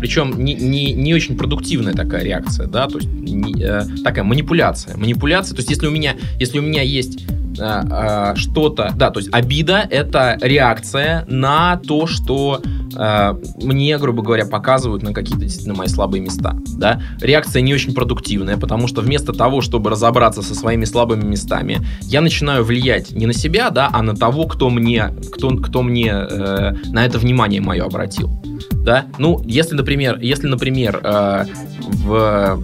[0.00, 4.96] Причем не, не, не очень продуктивная такая реакция, да, то есть не- э, такая манипуляция.
[4.96, 7.24] Манипуляция, то есть если у меня, если у меня есть
[7.58, 12.60] а, а, что-то, да, то есть обида это реакция на то, что
[12.96, 17.00] а, мне, грубо говоря, показывают на какие-то действительно мои слабые места, да.
[17.20, 22.20] Реакция не очень продуктивная, потому что вместо того, чтобы разобраться со своими слабыми местами, я
[22.20, 26.74] начинаю влиять не на себя, да, а на того, кто мне, кто, кто мне э,
[26.86, 28.30] на это внимание мое обратил,
[28.72, 29.06] да.
[29.18, 31.44] Ну, если, например, если, например, э,
[31.80, 32.62] в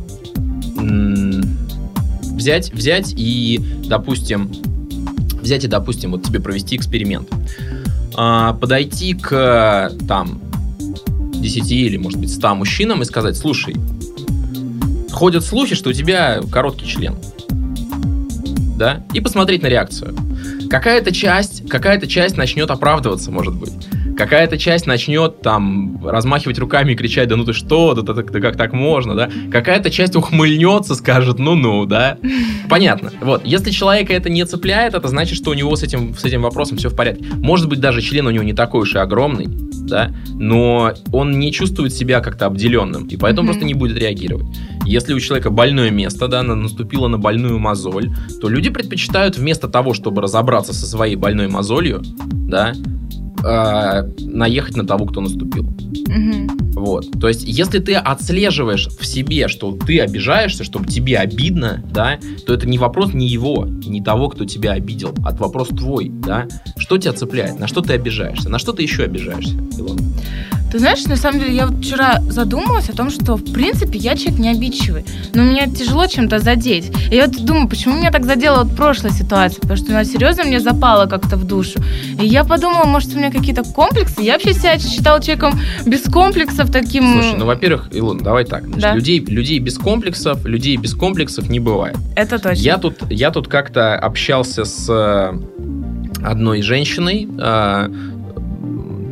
[2.38, 4.50] взять, взять и, допустим,
[5.48, 7.28] взять и, допустим, вот тебе провести эксперимент.
[8.14, 10.40] А, подойти к, там,
[11.34, 13.74] 10 или, может быть, 100 мужчинам и сказать, слушай,
[15.10, 17.16] ходят слухи, что у тебя короткий член.
[18.76, 19.04] Да?
[19.14, 20.14] И посмотреть на реакцию.
[20.68, 23.72] Какая-то часть, какая-то часть начнет оправдываться, может быть.
[24.18, 28.40] Какая-то часть начнет там размахивать руками и кричать, да ну ты что, да, да, да
[28.40, 29.30] как так можно, да?
[29.52, 32.18] Какая-то часть ухмыльнется, скажет, ну-ну, да?
[32.68, 33.12] Понятно.
[33.20, 36.42] Вот, если человека это не цепляет, это значит, что у него с этим, с этим
[36.42, 37.26] вопросом все в порядке.
[37.36, 39.46] Может быть, даже член у него не такой уж и огромный,
[39.88, 43.52] да, но он не чувствует себя как-то обделенным, и поэтому mm-hmm.
[43.52, 44.46] просто не будет реагировать.
[44.84, 49.94] Если у человека больное место, да, наступило на больную мозоль, то люди предпочитают вместо того,
[49.94, 52.02] чтобы разобраться со своей больной мозолью,
[52.32, 52.72] да,
[53.44, 55.64] э, наехать на того, кто наступил.
[55.64, 56.80] Угу.
[56.80, 57.06] Вот.
[57.20, 62.54] То есть, если ты отслеживаешь в себе, что ты обижаешься, что тебе обидно, да, то
[62.54, 66.46] это не вопрос не его, не того, кто тебя обидел, а вопрос твой, да.
[66.76, 67.58] Что тебя цепляет?
[67.58, 68.48] На что ты обижаешься?
[68.48, 70.02] На что ты еще обижаешься, Илона?
[70.70, 74.16] Ты знаешь, на самом деле, я вот вчера задумалась о том, что, в принципе, я
[74.16, 76.92] человек не обидчивый, но меня тяжело чем-то задеть.
[77.10, 80.44] И я вот думаю, почему меня так задела вот прошлая ситуация, потому что она серьезно
[80.44, 81.80] мне запала как-то в душу.
[82.20, 84.20] И я подумала, может, у меня какие-то комплексы.
[84.20, 87.14] Я вообще себя считала человеком без комплексов таким...
[87.14, 88.64] Слушай, ну, во-первых, Илон, давай так.
[88.64, 88.94] Значит, да.
[88.94, 91.96] людей, людей без комплексов, людей без комплексов не бывает.
[92.14, 92.62] Это точно.
[92.62, 95.32] Я тут, я тут как-то общался с э,
[96.22, 97.88] одной женщиной, э,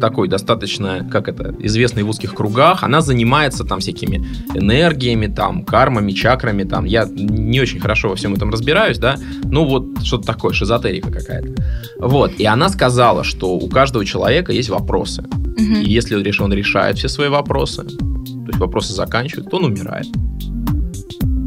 [0.01, 2.83] такой достаточно, как это, известной в узких кругах.
[2.83, 6.85] Она занимается там всякими энергиями, там, кармами, чакрами, там.
[6.85, 9.17] Я не очень хорошо во всем этом разбираюсь, да.
[9.45, 11.55] Ну, вот что-то такое, шизотерика какая-то.
[11.99, 12.33] Вот.
[12.39, 15.23] И она сказала, что у каждого человека есть вопросы.
[15.23, 15.81] Угу.
[15.83, 20.07] И если он решает все свои вопросы, то есть вопросы заканчивает, то он умирает.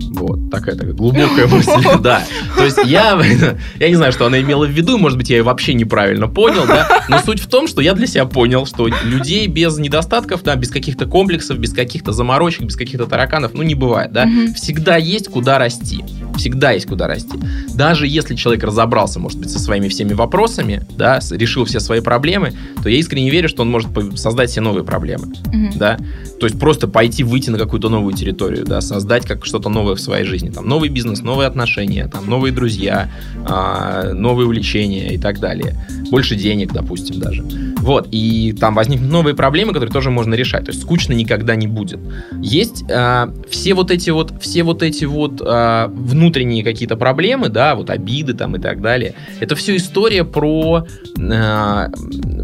[0.10, 2.24] Вот, такая такая глубокая мысль, да.
[2.56, 3.20] То есть я,
[3.80, 6.66] я не знаю, что она имела в виду, может быть, я ее вообще неправильно понял,
[6.68, 10.56] да, но суть в том, что я для себя понял, что людей без недостатков, да,
[10.56, 14.28] без каких-то комплексов, без каких-то заморочек, без каких-то тараканов, ну, не бывает, да.
[14.56, 16.04] Всегда есть куда расти.
[16.40, 17.38] Всегда есть куда расти.
[17.76, 22.54] Даже если человек разобрался, может быть, со своими всеми вопросами, да, решил все свои проблемы,
[22.82, 25.34] то я искренне верю, что он может создать все новые проблемы,
[25.76, 25.98] да.
[26.40, 30.00] То есть просто пойти, выйти на какую-то новую территорию, да, создать как что-то новое в
[30.00, 30.50] своей жизни.
[30.50, 33.10] Там новый бизнес, новые отношения, там новые друзья,
[33.46, 35.76] э, новые увлечения и так далее.
[36.10, 37.44] Больше денег, допустим, даже.
[37.80, 40.66] Вот, и там возникнут новые проблемы, которые тоже можно решать.
[40.66, 42.00] То есть скучно никогда не будет.
[42.42, 46.29] Есть э, все вот эти вот, все вот эти вот э, внутренние
[46.64, 49.14] какие-то проблемы, да, вот обиды там и так далее.
[49.40, 50.86] Это все история про,
[51.18, 51.88] э,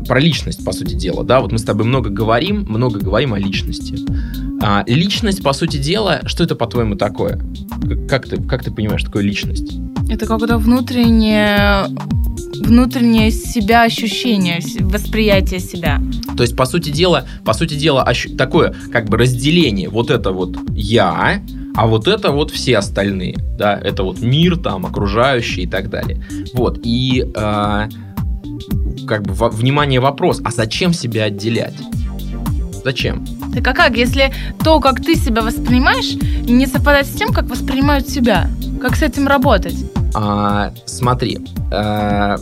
[0.07, 1.39] про личность, по сути дела, да.
[1.39, 3.97] Вот мы с тобой много говорим, много говорим о личности.
[4.61, 7.39] А, личность, по сути дела, что это, по-твоему, такое?
[8.09, 9.77] Как ты, как ты понимаешь, такое личность?
[10.09, 11.87] Это когда внутреннее
[12.61, 16.01] внутреннее себя ощущение, восприятие себя.
[16.37, 19.89] То есть, по сути дела, по сути дела, такое как бы разделение.
[19.89, 21.41] Вот это вот я,
[21.75, 26.25] а вот это вот все остальные, да, это вот мир там, окружающий и так далее.
[26.53, 27.89] Вот, и э,
[29.07, 31.75] как бы во, внимание вопрос, а зачем себя отделять?
[32.83, 33.25] Зачем?
[33.53, 34.31] Так а как, если
[34.63, 36.13] то, как ты себя воспринимаешь,
[36.47, 38.49] не совпадает с тем, как воспринимают себя?
[38.81, 39.75] Как с этим работать?
[40.13, 41.39] А, смотри,
[41.71, 42.37] а,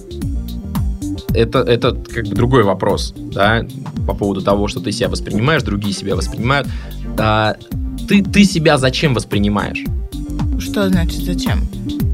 [1.34, 3.66] это, это как бы другой вопрос, да,
[4.06, 6.68] по поводу того, что ты себя воспринимаешь, другие себя воспринимают.
[7.18, 7.56] А,
[8.08, 9.84] ты, ты себя зачем воспринимаешь?
[10.60, 11.60] Что значит зачем?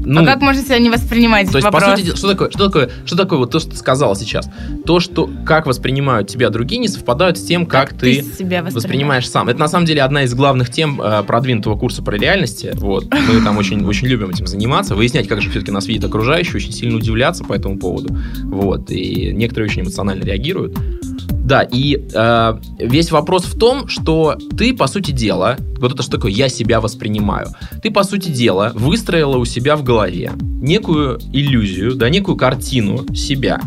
[0.02, 1.50] Ну, а как можно себя не воспринимать?
[1.50, 1.84] То есть, вопрос?
[1.84, 4.50] по сути, что такое, что такое, что такое вот то, что ты сказала сейчас?
[4.84, 8.62] То, что как воспринимают тебя другие, не совпадают с тем, как, как ты, ты себя
[8.62, 8.74] воспринимаешь.
[8.74, 9.48] воспринимаешь сам.
[9.48, 12.72] Это на самом деле одна из главных тем э, продвинутого курса про реальности.
[12.74, 16.56] Вот мы там очень очень любим этим заниматься, выяснять, как же все-таки нас видит окружающий,
[16.56, 18.16] очень сильно удивляться по этому поводу.
[18.44, 20.76] Вот и некоторые очень эмоционально реагируют.
[21.50, 26.12] Да, и э, весь вопрос в том, что ты, по сути дела, вот это что
[26.12, 27.48] такое «я себя воспринимаю»,
[27.82, 33.60] ты, по сути дела, выстроила у себя в голове некую иллюзию, да, некую картину себя.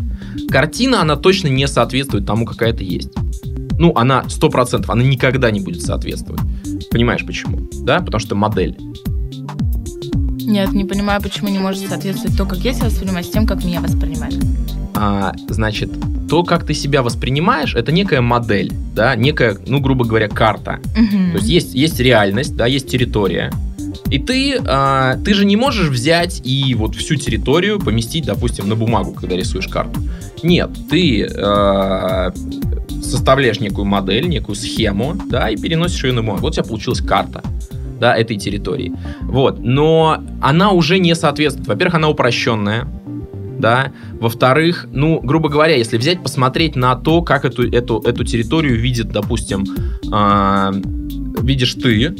[0.48, 3.10] Картина, она точно не соответствует тому, какая ты есть.
[3.78, 6.40] Ну, она сто процентов, она никогда не будет соответствовать.
[6.90, 7.68] Понимаешь почему?
[7.82, 8.78] Да, потому что модель.
[10.40, 13.62] Нет, не понимаю, почему не может соответствовать то, как я себя воспринимаю, с тем, как
[13.62, 14.42] меня воспринимают.
[14.94, 15.90] А, значит,
[16.28, 20.80] то, как ты себя воспринимаешь, это некая модель, да, некая, ну, грубо говоря, карта.
[20.96, 21.32] Мгм.
[21.32, 23.52] То есть есть, есть реальность, да, есть территория.
[24.10, 28.76] И ты, а, ты же не можешь взять и вот всю территорию поместить, допустим, на
[28.76, 30.00] бумагу, когда рисуешь карту.
[30.42, 32.32] Нет, ты а,
[33.02, 36.42] составляешь некую модель, некую схему, да, и переносишь ее на бумагу.
[36.42, 37.42] Вот у тебя получилась карта,
[37.98, 38.92] да, этой территории.
[39.22, 41.68] Вот, но она уже не соответствует.
[41.68, 42.86] Во-первых, она упрощенная,
[43.58, 43.92] да.
[44.20, 49.08] Во-вторых, ну, грубо говоря, если взять, посмотреть на то, как эту, эту, эту территорию видит,
[49.08, 49.64] допустим,
[50.12, 50.72] а,
[51.40, 52.14] видишь ты,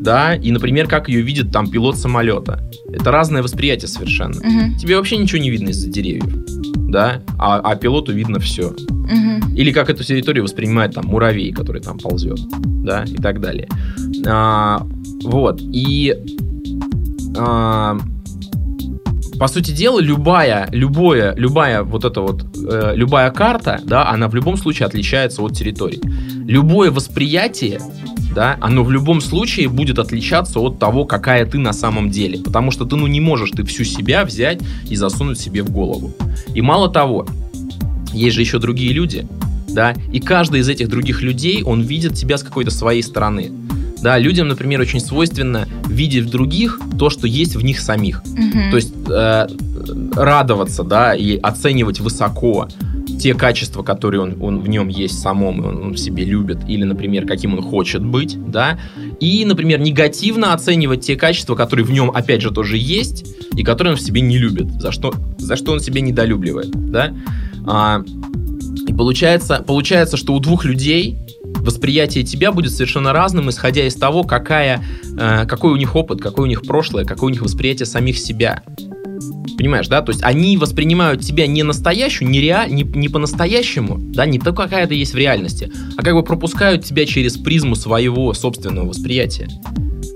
[0.00, 2.62] да, и, например, как ее видит там пилот самолета.
[2.92, 4.40] Это разное восприятие совершенно.
[4.42, 4.76] Мгм.
[4.76, 6.32] Тебе вообще ничего не видно из-за деревьев,
[6.88, 8.74] да, а, а пилоту видно все.
[8.88, 9.54] Мгм.
[9.54, 12.38] Или как эту территорию воспринимает там муравей, который там ползет,
[12.84, 13.68] да, и так далее.
[14.26, 14.86] А,
[15.24, 16.14] вот, и
[17.36, 17.98] а,
[19.38, 24.34] по сути дела, любая, любое, любая вот эта вот, э, любая карта, да, она в
[24.34, 26.00] любом случае отличается от территории.
[26.46, 27.80] Любое восприятие,
[28.34, 32.40] да, оно в любом случае будет отличаться от того, какая ты на самом деле.
[32.40, 36.12] Потому что ты, ну, не можешь ты всю себя взять и засунуть себе в голову.
[36.54, 37.26] И мало того,
[38.12, 39.26] есть же еще другие люди,
[39.68, 43.52] да, и каждый из этих других людей, он видит тебя с какой-то своей стороны.
[44.02, 48.22] Да, людям, например, очень свойственно видеть в других то, что есть в них самих.
[48.26, 48.70] Мгм.
[48.70, 49.46] То есть э,
[50.14, 52.68] радоваться, да, и оценивать высоко
[53.18, 56.58] те качества, которые он, он в нем есть самом, и он, он в себе любит,
[56.68, 58.78] или, например, каким он хочет быть, да,
[59.20, 63.92] и, например, негативно оценивать те качества, которые в нем, опять же, тоже есть, и которые
[63.92, 67.12] он в себе не любит, за что, за что он себя недолюбливает, да.
[67.66, 68.02] А,
[68.86, 71.18] и получается, получается, что у двух людей
[71.58, 74.84] восприятие тебя будет совершенно разным, исходя из того, какая,
[75.18, 78.62] э, какой у них опыт, какое у них прошлое, какое у них восприятие самих себя.
[79.56, 80.02] Понимаешь, да?
[80.02, 82.72] То есть они воспринимают тебя не настоящую, не, реаль...
[82.72, 86.84] не, не по-настоящему, да, не то, какая ты есть в реальности, а как бы пропускают
[86.84, 89.48] тебя через призму своего собственного восприятия,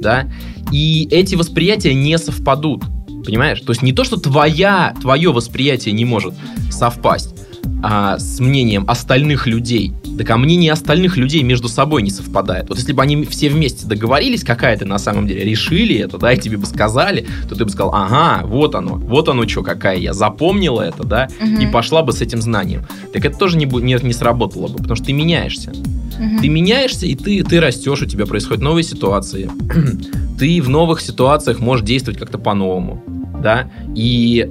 [0.01, 0.31] да?
[0.71, 2.85] И эти восприятия не совпадут,
[3.25, 3.61] понимаешь?
[3.61, 6.35] То есть не то, что твоя, твое восприятие не может
[6.71, 7.35] совпасть
[7.83, 12.69] а, с мнением остальных людей, так а мнение остальных людей между собой не совпадает.
[12.69, 16.33] Вот если бы они все вместе договорились, какая ты на самом деле, решили это, да,
[16.33, 19.97] и тебе бы сказали, то ты бы сказал, ага, вот оно, вот оно что, какая
[19.97, 21.61] я запомнила это, да, Мгм.
[21.61, 22.85] и пошла бы с этим знанием.
[23.13, 25.73] Так это тоже не, не, не сработало бы, потому что ты меняешься.
[26.19, 26.39] Мгм.
[26.41, 29.51] Ты меняешься, и ты, ты растешь, у тебя происходят новые ситуации.
[30.39, 33.03] ты в новых ситуациях можешь действовать как-то по-новому,
[33.43, 34.49] да, и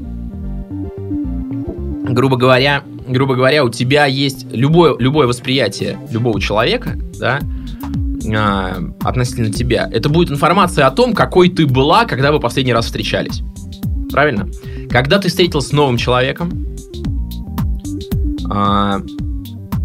[2.10, 7.40] грубо говоря, грубо говоря, у тебя есть любое, любое восприятие любого человека, да,
[8.34, 9.90] а, относительно тебя.
[9.92, 13.42] Это будет информация о том, какой ты была, когда вы последний раз встречались.
[14.12, 14.48] Правильно?
[14.90, 16.68] Когда ты встретился с новым человеком,
[18.50, 19.02] а,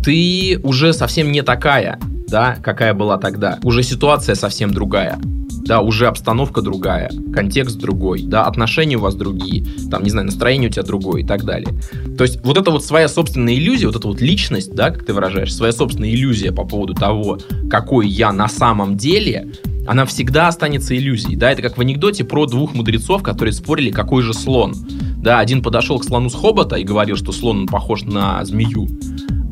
[0.03, 3.59] ты уже совсем не такая, да, какая была тогда.
[3.63, 5.19] Уже ситуация совсем другая.
[5.67, 10.71] Да, уже обстановка другая, контекст другой, да, отношения у вас другие, там, не знаю, настроение
[10.71, 11.69] у тебя другое и так далее.
[12.17, 15.13] То есть вот эта вот своя собственная иллюзия, вот эта вот личность, да, как ты
[15.13, 19.53] выражаешь, своя собственная иллюзия по поводу того, какой я на самом деле,
[19.89, 24.23] она всегда останется иллюзией, да, это как в анекдоте про двух мудрецов, которые спорили, какой
[24.23, 24.75] же слон.
[25.17, 28.87] Да, один подошел к слону с хобота и говорил, что слон он похож на змею,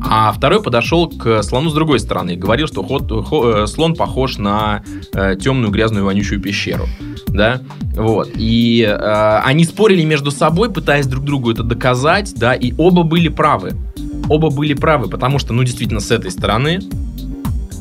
[0.09, 3.95] а второй подошел к слону с другой стороны и говорил, что ход- хо- э, слон
[3.95, 6.85] похож на э, темную грязную вонючую пещеру.
[7.27, 7.61] Да,
[7.95, 8.29] вот.
[8.35, 13.27] И э, они спорили между собой, пытаясь друг другу это доказать, да, и оба были
[13.27, 13.73] правы.
[14.29, 16.79] Оба были правы, потому что, ну, действительно, с этой стороны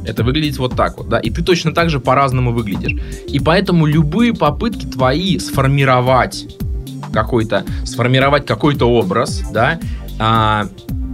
[0.07, 3.01] это выглядит вот так вот, да, и ты точно так же по-разному выглядишь.
[3.29, 6.47] И поэтому любые попытки твои сформировать
[7.13, 9.79] какой-то, сформировать какой-то образ, да,
[10.19, 10.67] а,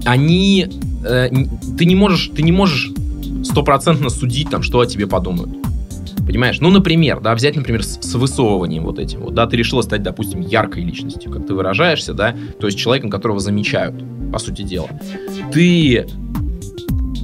[0.05, 0.67] они,
[1.05, 1.31] э,
[1.77, 2.91] ты не можешь, ты не можешь
[3.45, 5.51] стопроцентно судить там, что о тебе подумают.
[6.27, 6.61] Понимаешь?
[6.61, 10.03] Ну, например, да, взять, например, с, с высовыванием вот этим вот, да, ты решила стать,
[10.03, 13.97] допустим, яркой личностью, как ты выражаешься, да, то есть человеком, которого замечают,
[14.33, 14.89] по сути дела.
[15.53, 16.07] Ты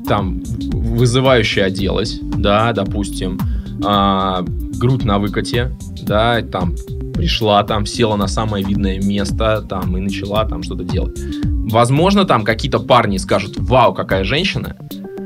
[0.09, 3.39] там вызывающе оделась, да, допустим,
[3.85, 4.45] а,
[4.77, 6.75] грудь на выкате, да, там
[7.15, 11.19] пришла, там села на самое видное место, там и начала там что-то делать.
[11.67, 14.77] Возможно, там какие-то парни скажут, вау, какая женщина,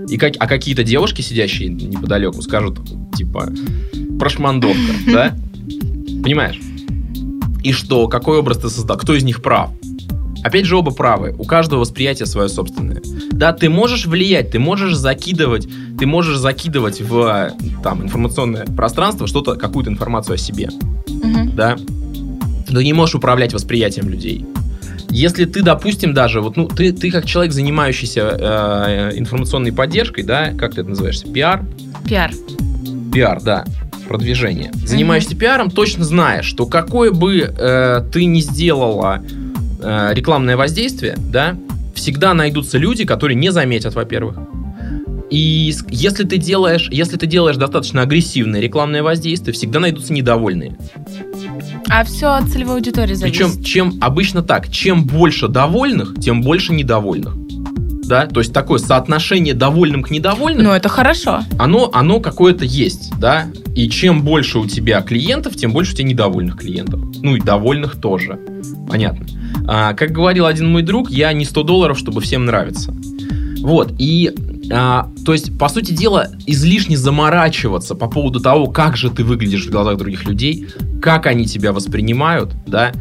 [0.09, 2.81] и как, а какие-то девушки, сидящие неподалеку, скажут,
[3.15, 3.49] типа,
[4.19, 5.37] прошмандовка, да?
[6.23, 6.59] Понимаешь?
[7.63, 8.09] И что?
[8.09, 8.97] Какой образ ты создал?
[8.97, 9.71] Кто из них прав?
[10.43, 11.35] Опять же, оба правы.
[11.39, 13.03] У каждого восприятие свое собственное.
[13.33, 17.53] Да, ты можешь влиять, ты можешь закидывать, ты можешь закидывать в
[17.83, 20.71] там информационное пространство что-то, какую-то информацию о себе,
[21.07, 21.55] Мгм.
[21.55, 21.77] да.
[22.67, 24.47] ты не можешь управлять восприятием людей.
[25.11, 30.53] Если ты, допустим, даже, вот, ну, ты, ты как человек, занимающийся э, информационной поддержкой, да,
[30.57, 31.65] как ты это называешься, пиар?
[32.09, 32.31] Пиар.
[33.13, 33.65] Пиар, да,
[34.09, 34.71] продвижение.
[34.87, 39.23] Занимаешься пиаром, точно знаешь, что какое бы э, ты ни сделала
[39.81, 41.57] э, рекламное воздействие, да,
[41.95, 44.37] всегда найдутся люди, которые не заметят, во-первых.
[45.31, 50.77] И если ты делаешь, если ты делаешь достаточно агрессивное рекламное воздействие, всегда найдутся недовольные.
[51.93, 53.37] А все от целевой аудитории зависит.
[53.39, 57.35] Причем, чем обычно так, чем больше довольных, тем больше недовольных.
[58.07, 61.41] Да, то есть такое соотношение довольным к недовольным, Ну, это хорошо.
[61.61, 63.47] оно, оно какое-то есть, да.
[63.77, 67.01] И чем больше у тебя клиентов, тем больше у тебя недовольных клиентов.
[67.23, 68.39] Ну и довольных тоже.
[68.89, 69.27] Понятно.
[69.69, 72.93] А, как говорил один мой друг, я не 100 долларов, чтобы всем нравиться.
[73.61, 74.35] Вот, и
[74.73, 79.67] а, то есть, по сути дела, излишне заморачиваться по поводу того, как же ты выглядишь
[79.67, 80.69] в глазах других людей,
[81.03, 82.93] как они тебя воспринимают, да,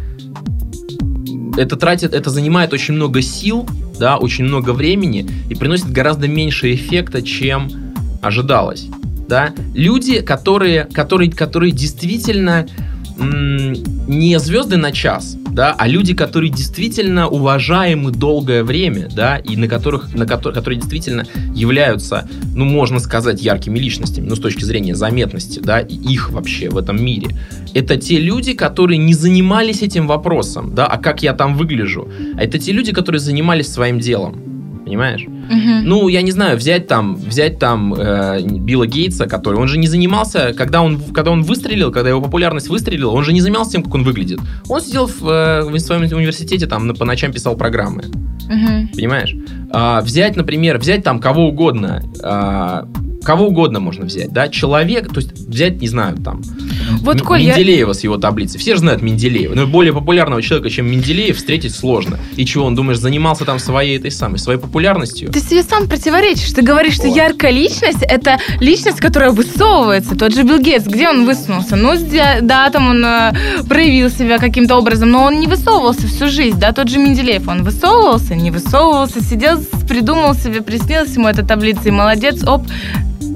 [1.58, 3.68] это тратит, это занимает очень много сил,
[4.00, 7.70] да, очень много времени и приносит гораздо меньше эффекта, чем
[8.22, 8.88] ожидалось,
[9.28, 9.54] да.
[9.74, 12.68] Люди, которые, которые, которые действительно
[13.20, 13.74] м,
[14.08, 19.68] не звезды на час, да, а люди, которые действительно уважаемы долгое время, да, и на
[19.68, 24.96] которых, на ко- которые действительно являются, ну, можно сказать, яркими личностями, ну, с точки зрения
[24.96, 27.30] заметности, да, и их вообще в этом мире.
[27.74, 32.08] Это те люди, которые не занимались этим вопросом, да, а как я там выгляжу.
[32.36, 34.49] А это те люди, которые занимались своим делом.
[34.90, 35.24] Понимаешь?
[35.28, 35.84] Мгм.
[35.86, 39.86] Ну, я не знаю, взять там, взять там э, Билла Гейтса, который, он же не
[39.88, 43.84] занимался, когда он, когда он выстрелил, когда его популярность выстрелила, он же не занимался тем,
[43.84, 44.40] как он выглядит.
[44.68, 48.06] Он сидел в, э, в своем университете, там, на- по ночам писал программы.
[48.50, 48.88] Мгм.
[48.96, 49.36] Понимаешь?
[49.72, 52.88] А, взять, например, взять там кого угодно, а,
[53.24, 56.42] кого угодно можно взять, да, человек, то есть взять, не знаю, там,
[57.02, 58.58] Вот, Коль, я- Менделеева с его таблицы.
[58.58, 59.56] Все же знают Менделеева.
[59.56, 62.20] Но более популярного человека, чем Менделеев, встретить сложно.
[62.36, 65.32] И чего, он, думаешь, занимался там своей этой самой, своей популярностью?
[65.32, 66.52] Ты себе сам противоречишь.
[66.52, 67.16] Ты говоришь, что Вот.
[67.16, 70.16] яркая личность– это личность, которая высовывается.
[70.16, 71.76] Тот же Билл Гейтс, где он высунулся?
[71.76, 71.94] Ну,
[72.42, 73.34] да, там он э,
[73.68, 76.60] проявил себя каким-то образом, но он не высовывался всю жизнь.
[76.60, 81.90] Да, тот же Менделеев, он высовывался, не высовывался, сидел, придумал себе, приснилась ему эта таблица,
[81.90, 82.64] и молодец, оп,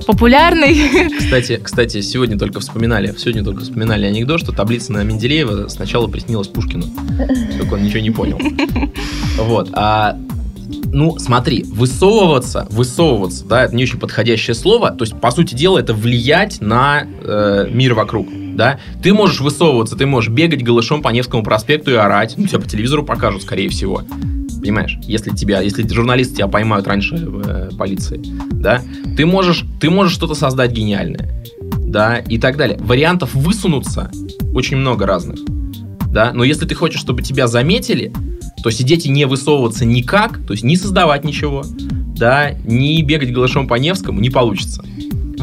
[0.04, 1.10] популярный.
[1.18, 6.48] Кстати, кстати, сегодня только вспоминали, сегодня только вспоминали анекдот, что таблица на Менделеева сначала приснилась
[6.48, 6.86] Пушкину.
[7.58, 8.40] Только он ничего не понял.
[9.38, 9.70] Вот.
[9.74, 10.18] А
[10.94, 14.92] ну, смотри, высовываться, высовываться, да, это не очень подходящее слово.
[14.92, 18.80] То есть, по сути дела, это влиять на э, мир вокруг, да.
[19.02, 22.36] Ты можешь высовываться, ты можешь бегать голышом по Невскому проспекту и орать.
[22.38, 24.04] Ну, тебя по телевизору покажут, скорее всего.
[24.64, 28.82] Понимаешь, если тебя, если журналисты тебя поймают раньше э, полиции, да,
[29.18, 31.44] ты можешь, ты можешь что-то создать гениальное,
[31.80, 32.78] да, и так далее.
[32.80, 34.10] Вариантов высунуться
[34.54, 35.42] очень много разных,
[36.08, 38.14] да, но если ты хочешь, чтобы тебя заметили,
[38.64, 41.66] то сидеть и не высовываться никак, то есть не создавать ничего,
[42.16, 44.86] да, не бегать голышом по Невскому не получится.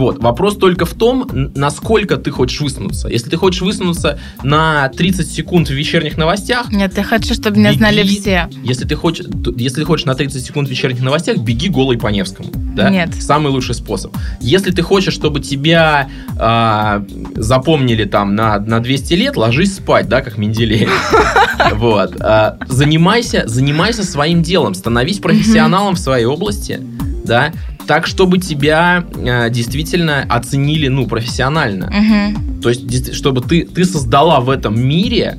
[0.01, 3.09] Вот, вопрос только в том, насколько ты хочешь высунуться.
[3.09, 7.69] Если ты хочешь высунуться на 30 секунд в вечерних новостях, Нет, я хочу, чтобы меня
[7.73, 7.79] Беги.
[7.79, 8.49] знали все.
[8.65, 9.27] если ты хочешь,
[9.57, 12.49] если ты хочешь на 30 секунд в вечерних новостях, беги голый по Невскому.
[12.75, 12.89] Да?
[12.89, 13.11] Нет.
[13.21, 14.17] Самый лучший способ.
[14.41, 20.23] Если ты хочешь, чтобы тебя а, запомнили там на, на 200 лет, ложись спать, да,
[20.23, 20.91] как Менделеев.
[21.75, 22.17] Вот.
[22.21, 26.81] А, Занимайся, занимайся своим делом, становись профессионалом в своей области,
[27.25, 27.53] да,
[27.91, 31.91] так, чтобы тебя а, действительно оценили, ну, профессионально.
[31.91, 32.61] Мгм.
[32.61, 35.37] То есть, чтобы ты, ты создала в этом мире,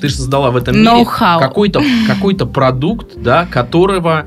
[0.00, 4.26] ты создала в этом мире какой-то какой-то продукт, да, которого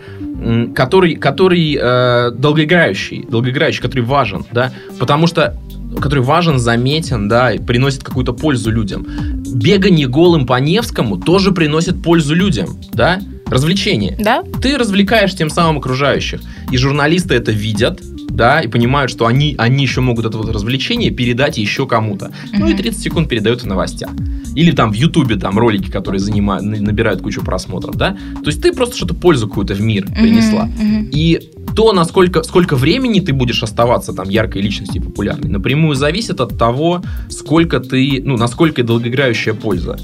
[0.73, 5.57] который который э, долгоиграющий, долгоиграющий, который важен, да, потому что
[5.99, 9.05] который важен, заметен, да, и приносит какую-то пользу людям.
[9.53, 13.19] Бегание голым по Невскому тоже приносит пользу людям, да,
[13.49, 14.43] развлечение Да?
[14.61, 16.41] ты развлекаешь тем самым окружающих.
[16.71, 21.11] И журналисты это видят, да, и понимают, что они, они еще могут это вот развлечение
[21.11, 22.31] передать еще кому-то.
[22.53, 22.77] Ну и Мгм.
[22.77, 24.11] 30 секунд передают в новостях.
[24.55, 28.17] Или там в Ютубе там ролики, которые занимают, на- набирают кучу просмотров, да.
[28.43, 30.65] То есть ты просто что-то пользу какую-то в мир принесла.
[30.65, 31.09] Мгм, мгм.
[31.11, 31.39] И
[31.75, 36.57] то, насколько сколько времени ты будешь оставаться там яркой личностью и популярной, напрямую зависит от
[36.57, 39.97] того, сколько ты, ну, насколько долгоиграющая польза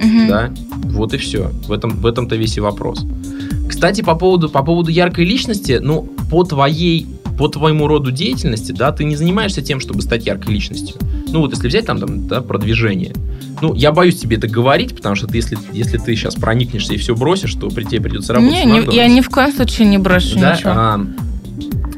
[0.00, 0.28] Мгм.
[0.28, 0.50] да,
[0.84, 1.50] вот и все.
[1.66, 3.04] В этом в этом-то весь и вопрос.
[3.68, 7.06] Кстати, по поводу по поводу яркой личности, ну по твоей
[7.38, 10.96] по твоему роду деятельности, да, ты не занимаешься тем, чтобы стать яркой личностью.
[11.28, 13.14] Ну вот если взять там, там да, продвижение.
[13.62, 16.96] Ну, я боюсь тебе это говорить, потому что ты, если, если ты сейчас проникнешься и
[16.96, 19.98] все бросишь, то при тебе придется работать Не, не- я ни в коем случае не
[19.98, 20.54] брошу Да?
[20.56, 20.70] ничего.
[20.74, 21.06] А,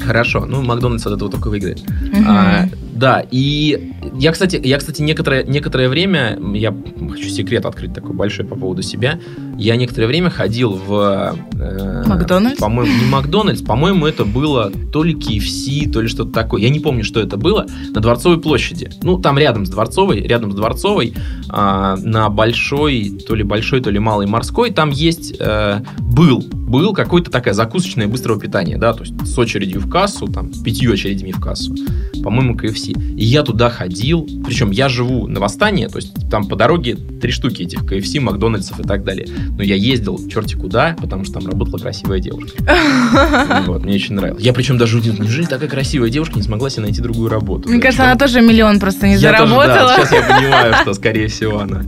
[0.05, 1.83] хорошо, ну Макдональдс от этого только выиграет.
[2.13, 2.25] Мгм.
[2.29, 6.75] А, Да, и я, кстати, я, кстати, некоторое, некоторое время, я
[7.11, 9.19] хочу секрет открыть такой большой по поводу себя,
[9.59, 11.37] я некоторое время ходил в...
[11.55, 12.59] Э, Макдональдс?
[12.59, 16.63] По-моему, не Макдональдс, по-моему, это было то ли KFC, то ли что-то такое.
[16.63, 17.67] Я не помню, что это было.
[17.95, 18.91] На Дворцовой площади.
[19.03, 23.91] Ну, там рядом с Дворцовой, рядом с Дворцовой, э, на Большой, то ли Большой, то
[23.91, 25.35] ли Малой Морской, там есть...
[25.39, 30.27] Э, был, был какой-то такая закусочная быстрого питания, да, то есть с очередью в кассу,
[30.27, 31.75] там, с пятью очередями в кассу.
[32.23, 33.17] По-моему, KFC.
[33.17, 37.33] И я туда ходил, причем я живу на Восстании, то есть там по дороге три
[37.33, 39.27] штуки этих KFC, Макдональдсов и так далее.
[39.57, 42.63] Но я ездил черти куда, потому что там работала красивая девушка.
[43.67, 44.43] Вот, мне очень нравилось.
[44.43, 47.69] Я причем даже удивился, неужели такая красивая девушка не смогла себе найти другую работу?
[47.69, 49.95] Мне кажется, она тоже миллион просто не заработала.
[49.97, 51.83] Сейчас я понимаю, что, скорее всего, она.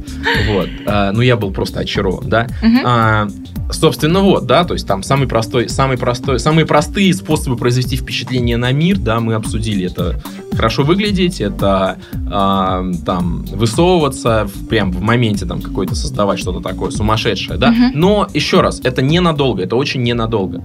[0.48, 0.68] Вот.
[0.86, 2.46] А, ну, я был просто очарован, да.
[2.84, 3.28] А,
[3.70, 8.56] собственно, вот, да, то есть там самый простой, самый простой, самые простые способы произвести впечатление
[8.56, 9.86] на мир, да, мы обсудили.
[9.86, 10.20] Это
[10.54, 17.43] хорошо выглядеть, это э, там высовываться, прям в моменте там какой-то создавать что-то такое сумасшедшее,
[17.48, 17.70] да.
[17.70, 17.90] Uh-huh.
[17.94, 20.62] Но еще раз, это ненадолго, это очень ненадолго.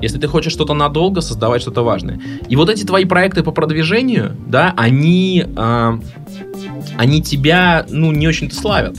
[0.00, 2.20] Если ты хочешь что-то надолго, создавать что-то важное.
[2.48, 5.98] И вот эти твои проекты по продвижению, да, они, э,
[6.96, 8.96] они тебя, ну, не очень-то славят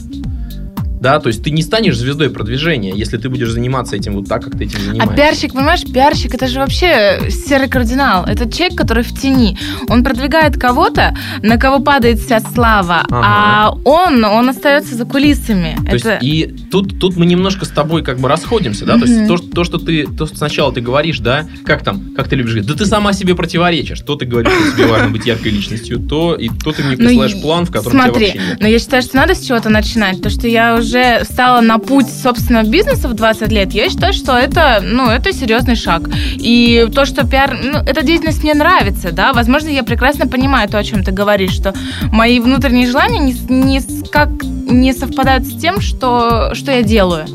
[1.04, 4.42] да, то есть ты не станешь звездой продвижения, если ты будешь заниматься этим вот так,
[4.42, 5.12] как ты этим а занимаешься.
[5.12, 10.02] А пиарщик, понимаешь, пиарщик это же вообще серый кардинал, это человек, который в тени, он
[10.02, 13.20] продвигает кого-то, на кого падает вся слава, ага.
[13.22, 15.76] а он, он остается за кулисами.
[15.90, 16.18] То это...
[16.22, 19.36] есть и тут, тут мы немножко с тобой как бы расходимся, да, то есть то,
[19.36, 22.70] то, что ты, то, что сначала ты говоришь, да, как там, как ты любишь говорить,
[22.70, 26.34] да ты сама себе противоречишь, то ты говоришь, что тебе важно быть яркой личностью, то
[26.34, 28.60] и то ты мне ну, присылаешь ну, план, в котором смотри, тебя вообще нет.
[28.62, 31.78] но я считаю, что надо с чего-то начинать, то что я уже уже стала на
[31.78, 36.08] путь собственного бизнеса в 20 лет, я считаю, что это, ну, это серьезный шаг.
[36.36, 40.78] И то, что пиар, ну, эта деятельность мне нравится, да, возможно, я прекрасно понимаю то,
[40.78, 41.74] о чем ты говоришь, что
[42.12, 43.80] мои внутренние желания не, не,
[44.10, 47.26] как, не совпадают с тем, что, что я делаю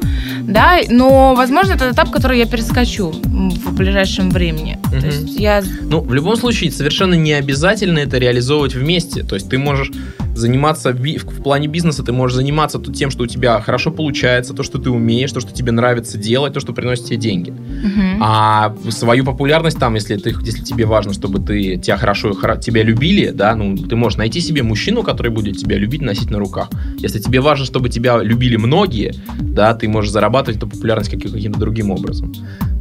[0.42, 4.80] да, но, возможно, это этап, который я перескочу в ближайшем времени.
[4.86, 5.00] Угу.
[5.00, 5.64] То есть я...
[5.82, 9.22] Ну, в любом случае, совершенно не обязательно это реализовывать вместе.
[9.22, 9.92] То есть ты можешь
[10.40, 14.80] заниматься в плане бизнеса, ты можешь заниматься тем, что у тебя хорошо получается, то, что
[14.80, 17.52] ты умеешь, то, что тебе нравится делать, то, что приносит тебе деньги.
[17.52, 18.18] Угу.
[18.22, 23.30] А свою популярность там, если, ты, если тебе важно, чтобы ты тебя хорошо, тебя любили,
[23.30, 26.70] да, ну, ты можешь найти себе мужчину, который будет тебя любить, носить на руках.
[26.98, 31.92] Если тебе важно, чтобы тебя любили многие, да, ты можешь зарабатывать эту популярность каким-то другим
[31.92, 32.34] образом.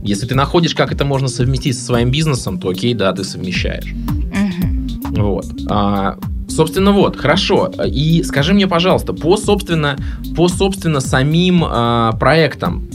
[0.02, 3.92] Если ты находишь, как это можно совместить со своим бизнесом, то окей, да, ты совмещаешь.
[3.92, 5.22] Угу.
[5.22, 5.46] Вот.
[5.68, 6.16] А,
[6.59, 7.70] Собственно, вот, хорошо.
[7.86, 9.96] И скажи мне, пожалуйста, по, собственно,
[10.34, 12.90] по, собственно, самим э, проектам,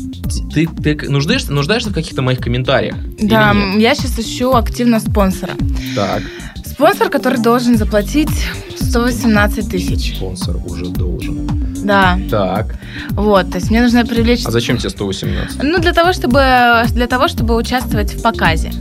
[0.54, 2.98] ты, ты нуждаешься, нуждаешься в каких-то моих комментариях?
[3.22, 5.54] Да, я сейчас ищу активно спонсора.
[5.96, 6.24] Так.
[6.66, 10.18] Спонсор, который должен заплатить 118 тысяч.
[10.18, 11.48] Спонсор уже должен.
[11.86, 12.20] Да.
[12.30, 12.76] Так.
[13.12, 14.46] Вот, то есть мне нужно привлечь...
[14.46, 15.64] А зачем тебе 118?
[15.64, 18.74] Ну, для того, чтобы, для того, чтобы участвовать в показе.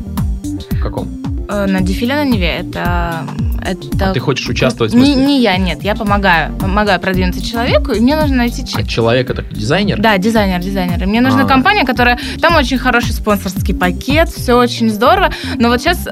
[0.72, 1.06] В каком?
[1.48, 2.48] Э, на дефиле на Неве.
[2.48, 3.24] Это
[3.64, 4.10] это...
[4.10, 4.94] А ты хочешь участвовать?
[4.94, 5.82] Не, не я, нет.
[5.82, 6.54] Я помогаю.
[6.56, 8.64] Помогаю продвинуться человеку, и мне нужно найти...
[8.74, 10.00] А человек это дизайнер?
[10.00, 11.02] Да, дизайнер, дизайнер.
[11.02, 11.46] И мне нужна а.
[11.46, 12.18] компания, которая...
[12.40, 15.32] Там очень хороший спонсорский пакет, все очень здорово.
[15.56, 16.10] Но вот сейчас э,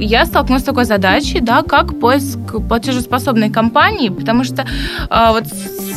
[0.00, 5.44] я столкнулась с такой задачей, да, как поиск платежеспособной компании, потому что э, вот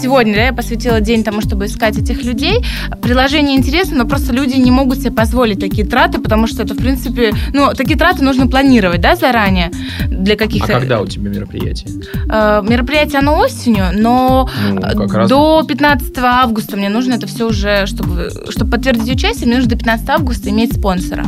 [0.01, 2.63] сегодня да, я посвятила день тому, чтобы искать этих людей.
[3.01, 6.77] Приложение интересно, но просто люди не могут себе позволить такие траты, потому что это, в
[6.77, 9.71] принципе, ну, такие траты нужно планировать, да, заранее
[10.07, 11.89] для каких а когда у тебя мероприятие?
[12.29, 18.31] Э, мероприятие оно осенью, но ну, до 15 августа мне нужно это все уже, чтобы,
[18.49, 21.25] чтобы подтвердить участие, мне нужно до 15 августа иметь спонсора.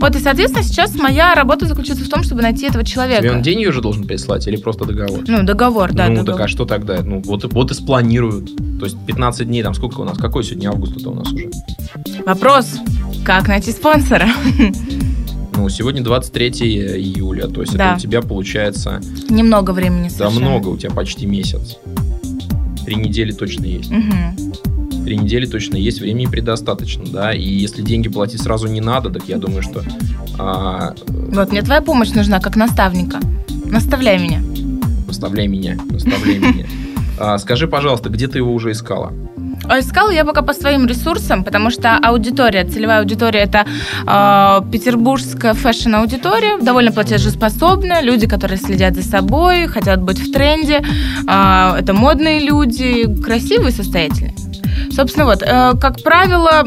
[0.00, 3.22] Вот, и, соответственно, сейчас моя работа заключается в том, чтобы найти этого человека.
[3.22, 5.20] Тебе он деньги уже должен прислать или просто договор?
[5.26, 6.08] Ну, договор, да.
[6.08, 6.32] Ну, договор.
[6.32, 7.02] так а что тогда?
[7.02, 8.56] Ну, вот, вот и спланируют.
[8.78, 10.16] То есть 15 дней, там сколько у нас?
[10.18, 11.50] Какой сегодня август-то у нас уже?
[12.24, 12.76] Вопрос,
[13.24, 14.28] как найти спонсора?
[15.60, 16.48] Ну, сегодня 23
[16.96, 17.88] июля, то есть да.
[17.88, 19.02] это у тебя получается...
[19.28, 20.40] Немного времени совершенно.
[20.40, 21.76] Да, много, у тебя почти месяц.
[22.86, 23.92] Три недели точно есть.
[23.92, 25.04] Угу.
[25.04, 29.28] Три недели точно есть, времени предостаточно, да, и если деньги платить сразу не надо, так
[29.28, 29.82] я думаю, что...
[30.38, 30.94] А...
[31.06, 33.20] Вот, мне твоя помощь нужна, как наставника.
[33.66, 34.42] Наставляй меня.
[35.06, 36.66] Наставляй меня, наставляй меня.
[37.22, 39.12] А, скажи, пожалуйста, где ты его уже искала?
[39.78, 43.64] Искала я пока по своим ресурсам, потому что аудитория, целевая аудитория это
[44.06, 50.82] э, петербургская fashion-аудитория, довольно платежеспособная, люди, которые следят за собой, хотят быть в тренде.
[51.28, 54.34] Э, это модные люди, красивые, состоятельные.
[54.90, 56.64] Собственно, вот, э, как правило,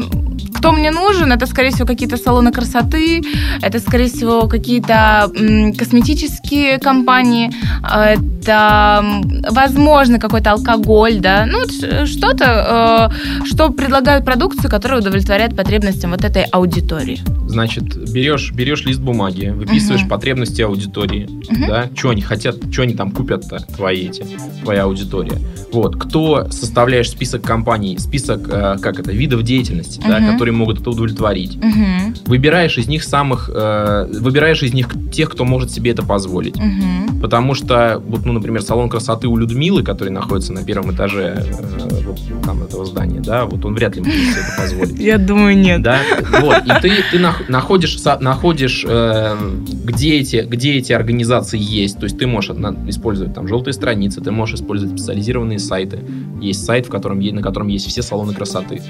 [0.64, 3.20] кто мне нужен, это, скорее всего, какие-то салоны красоты,
[3.60, 5.30] это, скорее всего, какие-то
[5.78, 7.50] косметические компании,
[7.82, 9.04] это,
[9.50, 11.66] возможно, какой-то алкоголь, да, ну,
[12.06, 13.10] что-то,
[13.44, 17.20] э, что предлагают продукцию, которая удовлетворяет потребностям вот этой аудитории.
[17.58, 20.10] Значит, берешь, берешь лист бумаги, выписываешь Мгм.
[20.10, 21.66] потребности аудитории, Мгм.
[21.68, 24.26] да, что они хотят, что они там купят-то, твои эти,
[24.64, 25.38] твоя аудитория.
[25.72, 30.32] Вот, кто составляешь список компаний, список, э, как это, видов деятельности, да, Мгм.
[30.32, 31.56] которые могут это удовлетворить.
[31.62, 32.16] Мгм.
[32.26, 36.56] Выбираешь из них самых, э, выбираешь из них тех, кто может себе это позволить.
[36.56, 37.20] Мгм.
[37.20, 42.02] Потому что, вот, ну, например, салон красоты у Людмилы, который находится на первом этаже э,
[42.04, 44.98] вот там этого здания, да, вот он вряд ли может себе это позволить.
[44.98, 45.82] Я думаю, нет.
[45.82, 46.00] Да,
[46.40, 49.36] вот, и ты, ты нах- находишь, находишь э,
[49.84, 52.50] где, эти, где эти организации есть, то есть ты можешь
[52.88, 56.00] использовать там желтые страницы, ты можешь использовать специализированные сайты,
[56.40, 58.82] есть сайт, в котором, на котором есть все салоны красоты,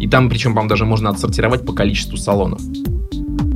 [0.00, 2.60] и там, причем, по-моему, даже можно отсортировать по количеству салонов,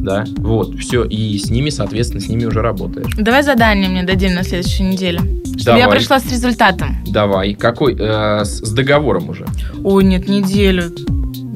[0.09, 3.12] да, вот, все, и с ними, соответственно, с ними уже работаешь.
[3.18, 5.20] Давай задание мне дадим на следующей неделе.
[5.59, 5.99] Чтобы я Давай.
[5.99, 6.96] пришла с результатом.
[7.07, 9.44] Давай, какой, э, с, с договором уже,
[9.82, 10.84] Ой, нет, неделю.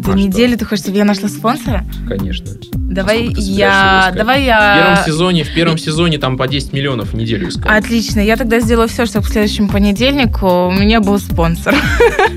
[0.05, 0.27] За А что?
[0.27, 1.87] неделю ты хочешь, чтобы я нашла спонсора?
[2.09, 2.49] конечно.
[2.93, 4.01] Давай я...
[4.09, 4.15] искать?
[4.17, 5.03] Давай В первом я...
[5.07, 7.67] сезоне, в первом сезоне там по 10 миллионов в неделю искать.
[7.67, 11.75] Отлично, я тогда сделаю все, чтобы к следующему понедельнику у меня был спонсор.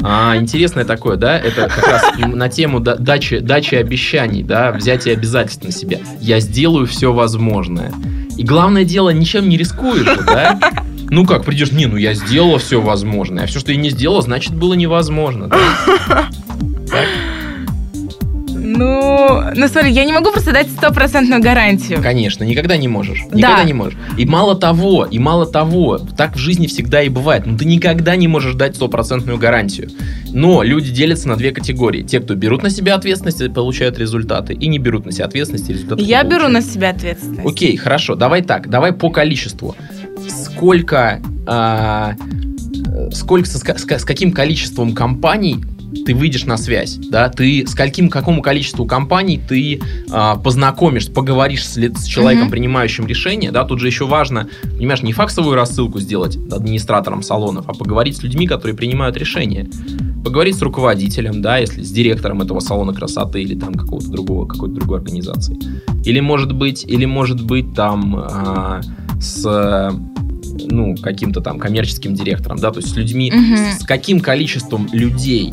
[0.08, 1.40] А, интересное такое, да?
[1.40, 5.98] Это как раз на тему да- дачи, дачи обещаний, да, взятия обязательств на себя.
[6.22, 7.92] Я сделаю все возможное.
[8.38, 10.60] И главное дело, ничем не рискуешь, да?
[11.10, 14.22] Ну как, придешь, не, ну я сделала все возможное, а все, что я не сделала,
[14.22, 15.48] значит, было невозможно.
[15.48, 15.58] да?
[16.88, 17.08] Так?
[18.76, 22.02] Ну, ну смотри, я не могу просто дать стопроцентную гарантию.
[22.02, 23.22] Конечно, никогда не можешь.
[23.26, 23.64] Никогда Да.
[23.64, 23.98] не можешь.
[24.18, 27.46] И мало того, и мало того, так в жизни всегда и бывает.
[27.46, 29.90] Ну, ты никогда не можешь дать стопроцентную гарантию.
[30.32, 32.04] Но люди делятся на две категории.
[32.04, 35.70] Те, кто берут на себя ответственность и получают результаты, и не берут на себя ответственность
[35.70, 36.02] и результаты.
[36.04, 36.66] Я беру на получают.
[36.74, 37.46] себя ответственность.
[37.46, 39.76] Окей, хорошо, давай так, давай по количеству.
[40.28, 42.14] Сколько, а,
[42.88, 45.64] э, сколько, с, с с каким количеством компаний
[46.06, 49.82] ты выйдешь на связь, да, ты с каким, какому количеству компаний ты
[50.12, 52.52] а, познакомишься, поговоришь с, с человеком, Мгм.
[52.52, 57.74] принимающим решение, да, тут же еще важно, понимаешь, не факсовую рассылку сделать администратором салонов, а
[57.74, 59.68] поговорить с людьми, которые принимают решения,
[60.24, 64.76] поговорить с руководителем, да, если с директором этого салона красоты или там какого-то другого, какой-то
[64.76, 65.58] другой организации,
[66.04, 68.82] или может быть, или может быть там а,
[69.20, 69.92] с
[70.68, 75.52] ну, каким-то там коммерческим директором, да, то есть с людьми, с, с каким количеством людей,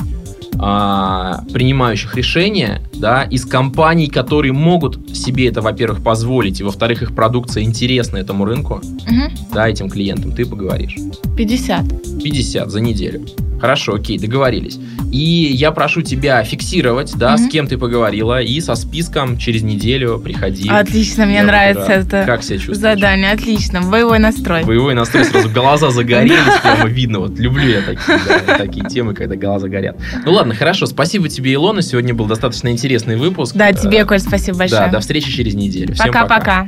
[0.59, 7.15] а, принимающих решения, да, из компаний, которые могут себе это, во-первых, позволить, и, во-вторых, их
[7.15, 9.31] продукция интересна этому рынку, Мгм.
[9.53, 10.97] да, этим клиентам, ты поговоришь.
[11.37, 11.85] 50.
[12.23, 13.27] 50 за неделю.
[13.63, 14.77] Хорошо, окей, договорились.
[15.13, 15.19] И
[15.55, 17.39] я прошу тебя фиксировать, да, Мгм.
[17.47, 20.69] с кем ты поговорила, и со списком через неделю приходи.
[20.69, 22.03] Отлично, мне Я нравится выбираю.
[22.07, 22.79] это Как себя чувствуешь?
[22.79, 23.31] задание.
[23.31, 24.65] Отлично, боевой настрой.
[24.65, 27.21] Боевой настрой сразу глаза загорелись, прямо видно.
[27.21, 29.97] Вот люблю я такие, да, такие темы, когда глаза горят.
[30.27, 30.87] Ну ладно, хорошо.
[30.87, 31.83] Спасибо тебе, Илона.
[31.83, 33.55] Сегодня был достаточно интересный выпуск.
[33.55, 34.91] Да, тебе, Э, Коль, спасибо Да, большое.
[34.91, 35.95] до встречи через неделю.
[35.97, 36.67] Пока-пока.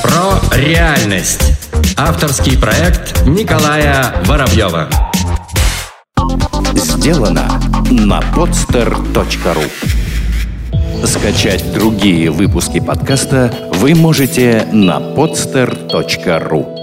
[0.00, 1.55] Про реальность.
[1.98, 4.86] Авторский проект Николая Воробьева.
[6.74, 7.58] Сделано
[7.90, 9.70] на podster.ru
[11.06, 16.75] Скачать другие выпуски подкаста вы можете на podster.ru